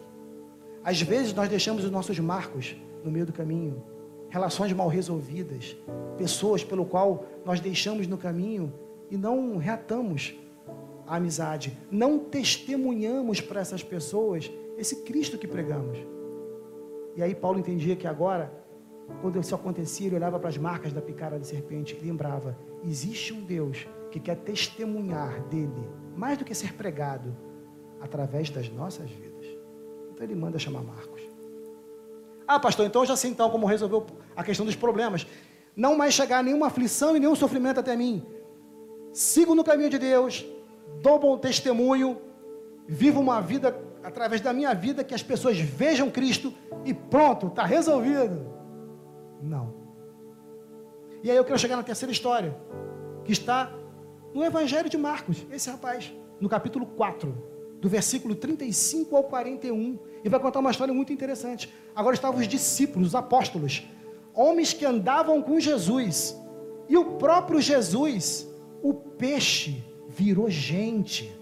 [0.83, 3.83] Às vezes nós deixamos os nossos marcos no meio do caminho,
[4.29, 5.77] relações mal resolvidas,
[6.17, 8.73] pessoas pelo qual nós deixamos no caminho
[9.11, 10.35] e não reatamos
[11.07, 15.99] a amizade, não testemunhamos para essas pessoas esse Cristo que pregamos.
[17.17, 18.53] E aí Paulo entendia que agora,
[19.21, 23.33] quando isso acontecia, ele olhava para as marcas da picada da serpente e lembrava: existe
[23.33, 27.37] um Deus que quer testemunhar dele, mais do que ser pregado,
[28.01, 29.47] através das nossas vidas.
[30.13, 31.23] Então ele manda chamar Marcos.
[32.47, 34.03] Ah, pastor, então eu já sei então como resolver
[34.35, 35.27] a questão dos problemas.
[35.75, 38.25] Não mais chegar nenhuma aflição e nenhum sofrimento até mim.
[39.13, 40.47] Sigo no caminho de Deus,
[41.03, 42.19] dou bom testemunho,
[42.87, 46.55] vivo uma vida através da minha vida, que as pessoas vejam Cristo
[46.85, 48.47] e pronto, está resolvido.
[49.43, 49.75] Não.
[51.23, 52.57] E aí eu quero chegar na terceira história,
[53.25, 53.73] que está
[54.35, 57.35] no Evangelho de Marcos, esse rapaz, no capítulo 4,
[57.81, 61.73] do versículo 35 ao 41, e vai contar uma história muito interessante.
[61.95, 63.87] Agora estavam os discípulos, os apóstolos,
[64.35, 66.37] homens que andavam com Jesus,
[66.89, 68.47] e o próprio Jesus,
[68.83, 71.35] o peixe, virou gente.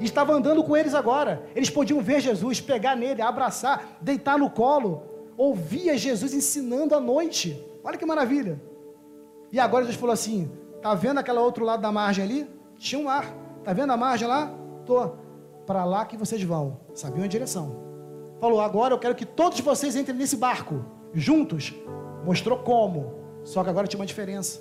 [0.00, 1.46] Estava andando com eles agora.
[1.54, 5.02] Eles podiam ver Jesus, pegar nele, abraçar, deitar no colo.
[5.36, 7.62] Ouvia Jesus ensinando à noite.
[7.82, 8.60] Olha que maravilha.
[9.50, 12.50] E agora Jesus falou assim: Tá vendo aquele outro lado da margem ali?
[12.76, 13.34] Tinha um mar.
[13.62, 14.52] Tá vendo a margem lá?
[14.84, 15.12] Tô.
[15.66, 16.80] Para lá que vocês vão.
[16.94, 17.76] Sabiam a direção.
[18.40, 21.74] Falou: Agora eu quero que todos vocês entrem nesse barco juntos.
[22.24, 23.14] Mostrou como.
[23.44, 24.60] Só que agora tinha uma diferença.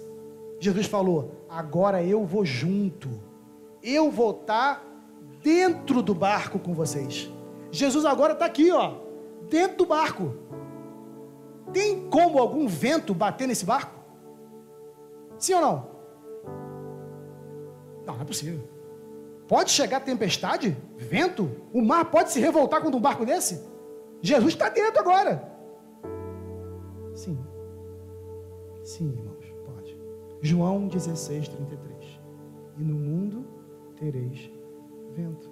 [0.60, 3.10] Jesus falou: Agora eu vou junto.
[3.82, 4.84] Eu vou estar tá
[5.44, 7.30] dentro do barco com vocês.
[7.70, 8.94] Jesus agora está aqui, ó,
[9.50, 10.34] dentro do barco.
[11.74, 14.00] Tem como algum vento bater nesse barco?
[15.38, 15.94] Sim ou não?
[18.06, 18.60] Não, não é possível.
[19.48, 23.68] Pode chegar tempestade, vento, o mar pode se revoltar contra um barco desse?
[24.22, 25.52] Jesus está dentro agora.
[27.14, 27.38] Sim.
[28.84, 29.98] Sim, irmãos, pode.
[30.42, 32.20] João 16, 33.
[32.78, 33.46] E no mundo
[33.98, 34.50] tereis
[35.16, 35.52] vento.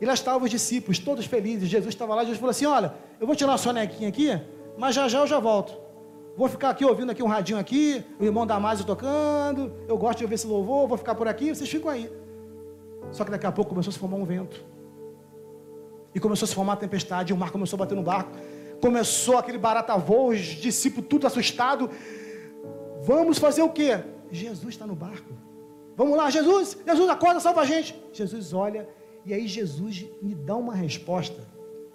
[0.00, 1.68] E lá estavam os discípulos, todos felizes.
[1.68, 4.30] Jesus estava lá, Jesus falou assim: Olha, eu vou tirar uma sonequinha aqui,
[4.78, 5.76] mas já já eu já volto.
[6.36, 9.72] Vou ficar aqui ouvindo aqui um radinho aqui, o irmão Damásio tocando.
[9.88, 12.08] Eu gosto de ouvir esse louvor, vou ficar por aqui, vocês ficam aí.
[13.10, 14.64] Só que daqui a pouco começou a se formar um vento.
[16.14, 18.30] E começou a se formar a tempestade, e o mar começou a bater no barco.
[18.80, 21.90] Começou aquele barata voo, os discípulos tudo assustado.
[23.02, 23.98] Vamos fazer o quê?
[24.30, 25.32] Jesus está no barco.
[25.96, 28.00] Vamos lá, Jesus, Jesus, acorda, salva a gente.
[28.12, 28.88] Jesus olha,
[29.26, 31.42] e aí Jesus me dá uma resposta.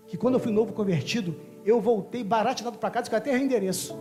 [0.05, 1.34] Que quando eu fui novo convertido,
[1.66, 3.97] eu voltei baratinado para casa, que até endereço.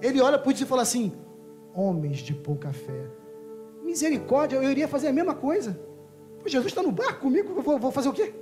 [0.00, 1.12] Ele olha para o e fala assim:
[1.74, 3.10] Homens de pouca fé.
[3.82, 5.78] Misericórdia, eu iria fazer a mesma coisa.
[6.40, 8.34] Pô, Jesus está no barco comigo, eu vou, vou fazer o quê?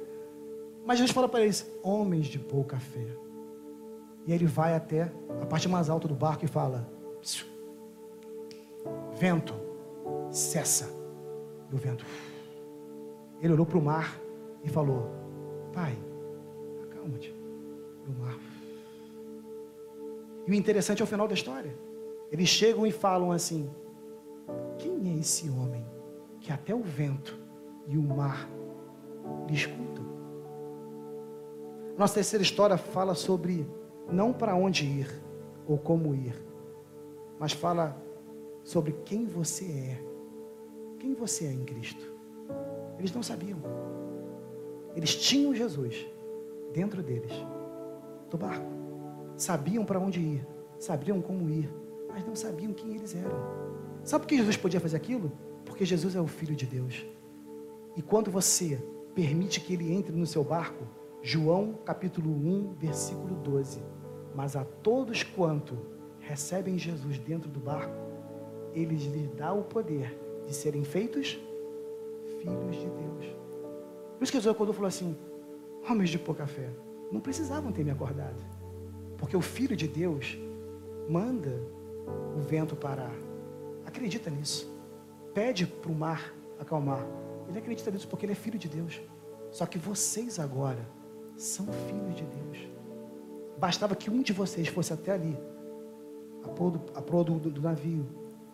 [0.84, 3.07] Mas Jesus fala para eles: Homens de pouca fé.
[4.26, 6.88] E ele vai até a parte mais alta do barco e fala:
[9.14, 9.55] Vento,
[10.30, 10.88] cessa.
[11.70, 12.05] E o vento.
[13.40, 14.18] Ele olhou para o mar
[14.62, 15.11] e falou:
[15.72, 15.97] Pai,
[16.82, 17.34] acalma-te.
[18.12, 18.38] Mar.
[20.46, 21.74] E o interessante é o final da história.
[22.30, 23.70] Eles chegam e falam assim:
[24.78, 25.84] Quem é esse homem
[26.40, 27.38] que até o vento
[27.86, 28.48] e o mar
[29.48, 30.05] lhe escutam?
[31.96, 33.66] Nossa terceira história fala sobre
[34.11, 35.22] não para onde ir
[35.66, 36.34] ou como ir,
[37.38, 37.96] mas fala
[38.62, 40.14] sobre quem você é
[41.05, 42.11] quem você é em Cristo.
[42.98, 43.59] Eles não sabiam.
[44.96, 46.07] Eles tinham Jesus
[46.72, 47.30] dentro deles,
[48.35, 48.66] do barco.
[49.37, 50.47] Sabiam para onde ir,
[50.78, 51.72] sabiam como ir,
[52.09, 53.39] mas não sabiam quem eles eram.
[54.03, 55.32] Sabe por que Jesus podia fazer aquilo?
[55.64, 57.07] Porque Jesus é o Filho de Deus.
[57.97, 58.82] E quando você
[59.14, 60.85] permite que ele entre no seu barco,
[61.22, 63.82] João capítulo 1, versículo 12.
[64.35, 65.78] Mas a todos quanto
[66.18, 67.95] recebem Jesus dentro do barco,
[68.74, 71.39] ele lhes dá o poder de serem feitos
[72.41, 73.37] filhos de Deus.
[74.18, 75.16] Por isso que Jesus e falou assim:
[75.89, 76.68] homens de pouca fé,
[77.14, 78.44] não precisavam ter me acordado,
[79.16, 80.36] porque o Filho de Deus
[81.08, 81.62] manda
[82.36, 83.14] o vento parar.
[83.86, 84.68] Acredita nisso.
[85.32, 87.06] Pede para o mar acalmar.
[87.48, 89.00] Ele acredita nisso porque ele é filho de Deus.
[89.52, 90.84] Só que vocês agora
[91.36, 92.68] são filhos de Deus.
[93.58, 95.38] Bastava que um de vocês fosse até ali,
[96.42, 96.48] a
[97.00, 98.04] proa do, do, do navio,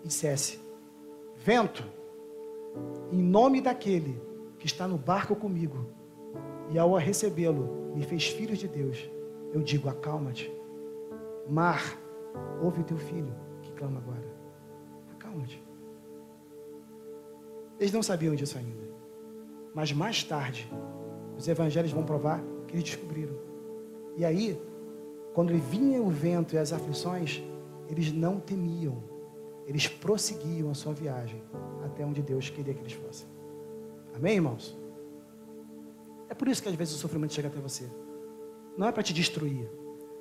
[0.05, 0.61] e dissesse:
[1.35, 1.83] Vento,
[3.11, 4.21] em nome daquele
[4.59, 5.87] que está no barco comigo,
[6.71, 9.11] e ao recebê-lo me fez filho de Deus,
[9.53, 10.51] eu digo: acalma-te.
[11.49, 11.99] Mar,
[12.63, 14.25] ouve o teu filho que clama agora.
[15.13, 15.63] Acalma-te.
[17.79, 18.89] Eles não sabiam disso ainda.
[19.75, 20.71] Mas mais tarde,
[21.37, 23.35] os evangelhos vão provar que eles descobriram.
[24.17, 24.61] E aí,
[25.35, 27.43] quando vinha o vento e as aflições,
[27.89, 29.11] eles não temiam
[29.71, 31.41] eles prosseguiam a sua viagem
[31.85, 33.29] até onde Deus queria que eles fossem.
[34.13, 34.77] Amém, irmãos?
[36.41, 37.85] Por isso que às vezes o sofrimento chega até você.
[38.75, 39.71] Não é para te destruir.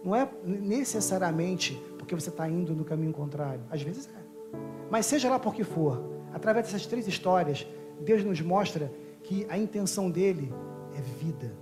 [0.03, 3.63] Não é necessariamente porque você está indo no caminho contrário.
[3.69, 4.57] Às vezes é.
[4.91, 6.03] Mas seja lá por que for,
[6.33, 7.65] através dessas três histórias,
[8.01, 8.91] Deus nos mostra
[9.23, 10.53] que a intenção dele
[10.93, 11.57] é vida,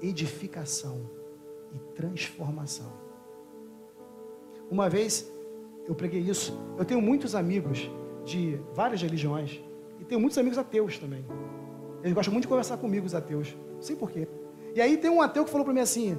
[0.00, 1.10] edificação
[1.72, 2.92] e transformação.
[4.70, 5.28] Uma vez
[5.88, 6.56] eu preguei isso.
[6.78, 7.90] Eu tenho muitos amigos
[8.24, 9.60] de várias religiões
[9.98, 11.24] e tenho muitos amigos ateus também.
[12.04, 13.56] Eles gostam muito de conversar comigo, os ateus.
[13.74, 14.28] Não sei porquê.
[14.74, 16.18] E aí tem um ateu que falou para mim assim: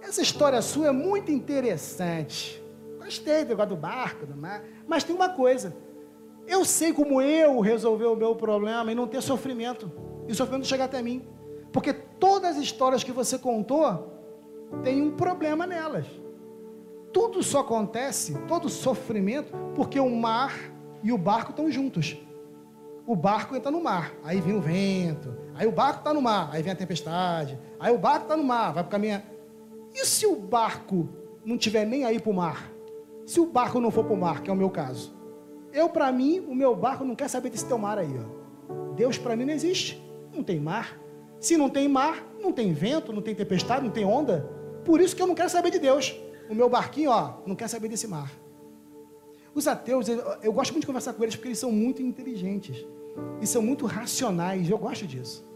[0.00, 2.64] essa história sua é muito interessante.
[2.98, 4.64] Gostei do negócio do barco, do mar.
[4.86, 5.76] Mas tem uma coisa.
[6.46, 9.92] Eu sei como eu resolver o meu problema e não ter sofrimento.
[10.26, 11.26] E o sofrimento chegar até mim.
[11.70, 14.10] Porque todas as histórias que você contou
[14.82, 16.06] tem um problema nelas.
[17.12, 20.54] Tudo só acontece, todo sofrimento, porque o mar
[21.02, 22.16] e o barco estão juntos.
[23.06, 26.50] O barco entra no mar, aí vem o vento, aí o barco está no mar,
[26.52, 29.22] aí vem a tempestade, aí o barco está no mar, vai para o caminho.
[29.92, 31.08] E se o barco
[31.44, 32.70] não tiver nem aí para o mar?
[33.26, 35.12] Se o barco não for para o mar, que é o meu caso,
[35.72, 38.14] eu, para mim, o meu barco não quer saber desse teu mar aí.
[38.18, 38.92] Ó.
[38.94, 40.02] Deus, para mim, não existe.
[40.32, 40.98] Não tem mar.
[41.40, 44.48] Se não tem mar, não tem vento, não tem tempestade, não tem onda.
[44.84, 46.14] Por isso que eu não quero saber de Deus.
[46.50, 48.30] O meu barquinho, ó, não quer saber desse mar.
[49.54, 52.86] Os ateus, eu, gosto muito de conversar com eles porque eles são muito inteligentes.
[53.40, 54.68] E são muito racionais.
[54.70, 55.46] Eu gosto disso.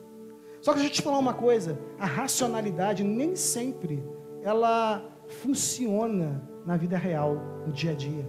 [0.60, 4.04] Só que deixa eu te falar uma coisa: a racionalidade nem sempre
[4.42, 7.36] ela funciona na vida real,
[7.66, 8.26] no dia a dia.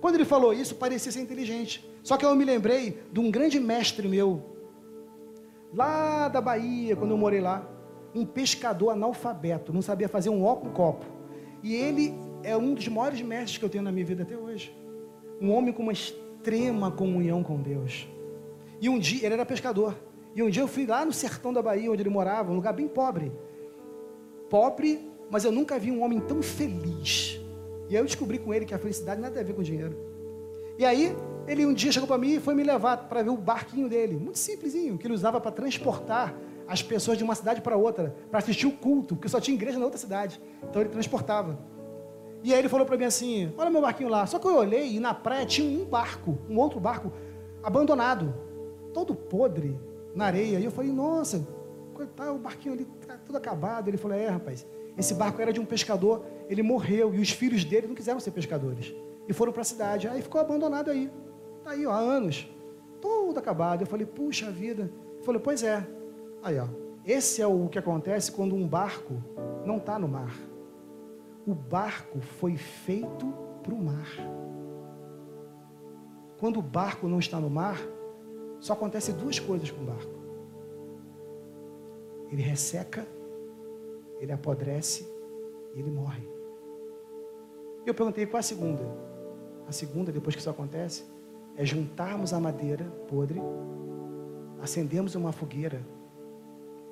[0.00, 1.88] Quando ele falou isso, parecia ser inteligente.
[2.02, 4.42] Só que eu me lembrei de um grande mestre meu,
[5.74, 7.68] lá da Bahia, quando eu morei lá,
[8.14, 11.04] um pescador analfabeto, não sabia fazer um ó com copo.
[11.62, 12.14] E ele
[12.50, 14.74] é um dos maiores mestres que eu tenho na minha vida até hoje.
[15.40, 18.08] Um homem com uma extrema comunhão com Deus.
[18.80, 19.96] E um dia, ele era pescador.
[20.34, 22.72] E um dia eu fui lá no sertão da Bahia, onde ele morava, um lugar
[22.72, 23.32] bem pobre
[24.48, 27.40] pobre, mas eu nunca vi um homem tão feliz.
[27.88, 29.96] E aí eu descobri com ele que a felicidade nada tem a ver com dinheiro.
[30.78, 31.16] E aí,
[31.46, 34.16] ele um dia chegou para mim e foi me levar para ver o barquinho dele,
[34.16, 36.34] muito simplesinho, que ele usava para transportar
[36.68, 39.78] as pessoas de uma cidade para outra, para assistir o culto, porque só tinha igreja
[39.78, 40.40] na outra cidade.
[40.68, 41.58] Então ele transportava.
[42.46, 44.24] E aí ele falou para mim assim: Olha meu barquinho lá.
[44.24, 47.12] Só que eu olhei e na praia tinha um barco, um outro barco,
[47.60, 48.32] abandonado,
[48.94, 49.76] todo podre
[50.14, 50.60] na areia.
[50.60, 51.44] E eu falei: Nossa,
[52.14, 53.88] tá, o barquinho ali está tudo acabado.
[53.88, 54.64] Ele falou: É, rapaz,
[54.96, 58.30] esse barco era de um pescador, ele morreu e os filhos dele não quiseram ser
[58.30, 58.94] pescadores
[59.28, 60.06] e foram para a cidade.
[60.06, 61.10] Aí ficou abandonado aí,
[61.58, 62.48] está aí ó, há anos,
[63.00, 63.80] todo acabado.
[63.80, 64.88] Eu falei: Puxa vida.
[65.16, 65.84] Ele falou: Pois é.
[66.44, 66.68] Aí, ó,
[67.04, 69.20] esse é o que acontece quando um barco
[69.64, 70.32] não está no mar.
[71.46, 73.26] O barco foi feito
[73.62, 74.08] para o mar.
[76.38, 77.78] Quando o barco não está no mar,
[78.60, 80.16] só acontece duas coisas com o barco
[82.30, 83.06] ele resseca,
[84.20, 85.08] ele apodrece
[85.74, 86.26] e ele morre.
[87.84, 88.84] Eu perguntei qual a segunda?
[89.66, 91.04] A segunda, depois que isso acontece,
[91.56, 93.40] é juntarmos a madeira podre,
[94.60, 95.80] acendermos uma fogueira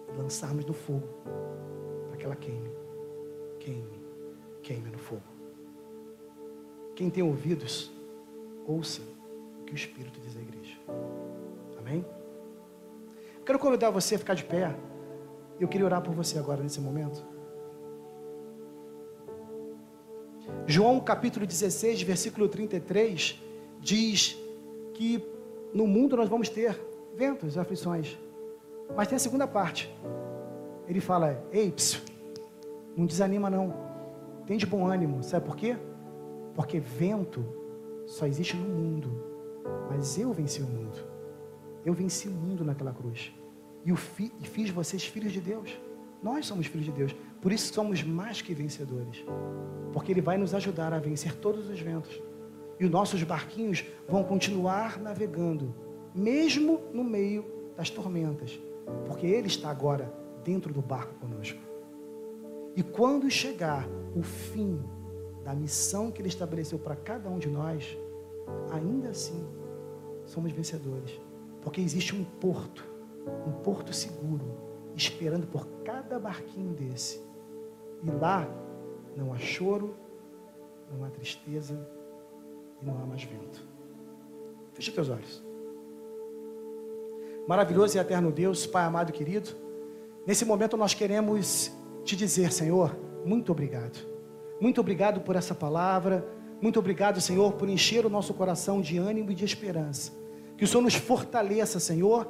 [0.09, 1.09] e lançarmos no fogo
[2.09, 2.71] para que ela queime,
[3.59, 4.04] queime,
[4.65, 5.23] queime no fogo.
[6.97, 7.93] Quem tem ouvidos,
[8.67, 9.03] ouça
[9.61, 10.79] o que o Espírito diz à igreja.
[11.79, 12.05] Amém?
[13.45, 14.75] Quero convidar você a ficar de pé.
[15.61, 17.23] Eu queria orar por você agora nesse momento.
[20.67, 23.43] João capítulo 16, versículo 33
[23.81, 24.39] diz
[24.95, 25.23] que
[25.75, 26.81] no mundo nós vamos ter
[27.15, 28.19] ventos e aflições.
[28.97, 29.95] Mas tem a segunda parte.
[30.89, 32.01] Ele fala: "Ei, psiu,
[32.97, 33.94] não desanima não.
[34.47, 35.23] Tem de bom ânimo.
[35.23, 35.77] Sabe por quê?
[36.55, 37.45] Porque vento
[38.07, 39.11] só existe no mundo.
[39.91, 40.99] Mas eu venci o mundo.
[41.85, 43.33] Eu venci o mundo naquela cruz
[43.85, 45.79] e, fi, e fiz vocês filhos de Deus.
[46.23, 47.15] Nós somos filhos de Deus.
[47.41, 49.25] Por isso somos mais que vencedores.
[49.93, 52.21] Porque Ele vai nos ajudar a vencer todos os ventos.
[52.81, 55.75] E os nossos barquinhos vão continuar navegando,
[56.15, 57.45] mesmo no meio
[57.77, 58.59] das tormentas.
[59.07, 61.61] Porque Ele está agora dentro do barco conosco.
[62.75, 64.83] E quando chegar o fim
[65.43, 67.97] da missão que Ele estabeleceu para cada um de nós,
[68.71, 69.47] ainda assim
[70.25, 71.21] somos vencedores.
[71.61, 72.95] Porque existe um porto
[73.47, 74.45] um porto seguro,
[74.95, 77.21] esperando por cada barquinho desse.
[78.03, 78.47] E lá
[79.17, 79.95] não há choro,
[80.93, 81.75] não há tristeza
[82.81, 83.67] e não há mais vento.
[84.73, 85.43] Feche teus olhos.
[87.47, 89.51] Maravilhoso e eterno Deus, Pai amado e querido,
[90.27, 91.71] nesse momento nós queremos
[92.03, 94.07] te dizer, Senhor, muito obrigado.
[94.61, 96.27] Muito obrigado por essa palavra.
[96.61, 100.13] Muito obrigado, Senhor, por encher o nosso coração de ânimo e de esperança.
[100.57, 102.29] Que o Senhor nos fortaleça, Senhor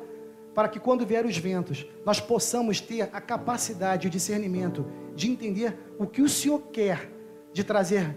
[0.55, 5.29] para que quando vier os ventos, nós possamos ter a capacidade e o discernimento de
[5.29, 7.11] entender o que o Senhor quer
[7.53, 8.17] de trazer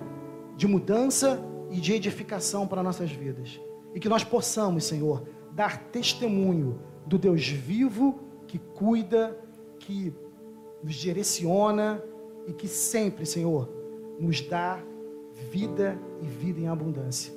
[0.56, 3.60] de mudança e de edificação para nossas vidas.
[3.94, 9.38] E que nós possamos, Senhor, dar testemunho do Deus vivo que cuida,
[9.80, 10.14] que
[10.84, 12.02] nos direciona
[12.48, 13.70] e que sempre, Senhor,
[14.18, 14.80] nos dá
[15.52, 17.34] vida e vida em abundância.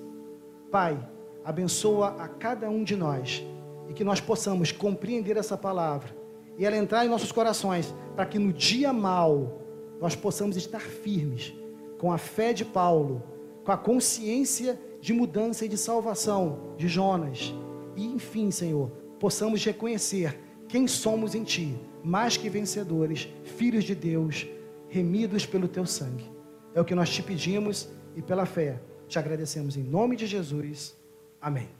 [0.70, 0.98] Pai,
[1.44, 3.44] abençoa a cada um de nós
[3.88, 6.16] e que nós possamos compreender essa palavra
[6.56, 9.60] e ela entrar em nossos corações, para que no dia mal
[10.00, 11.54] nós possamos estar firmes
[11.98, 13.22] com a fé de Paulo,
[13.64, 17.54] com a consciência de mudança e de salvação de Jonas.
[17.96, 20.38] E enfim, Senhor, possamos reconhecer
[20.68, 24.46] quem somos em Ti, mais que vencedores, filhos de Deus,
[24.90, 26.30] remidos pelo Teu sangue.
[26.74, 30.96] É o que nós te pedimos e pela fé te agradecemos em nome de Jesus.
[31.40, 31.79] Amém.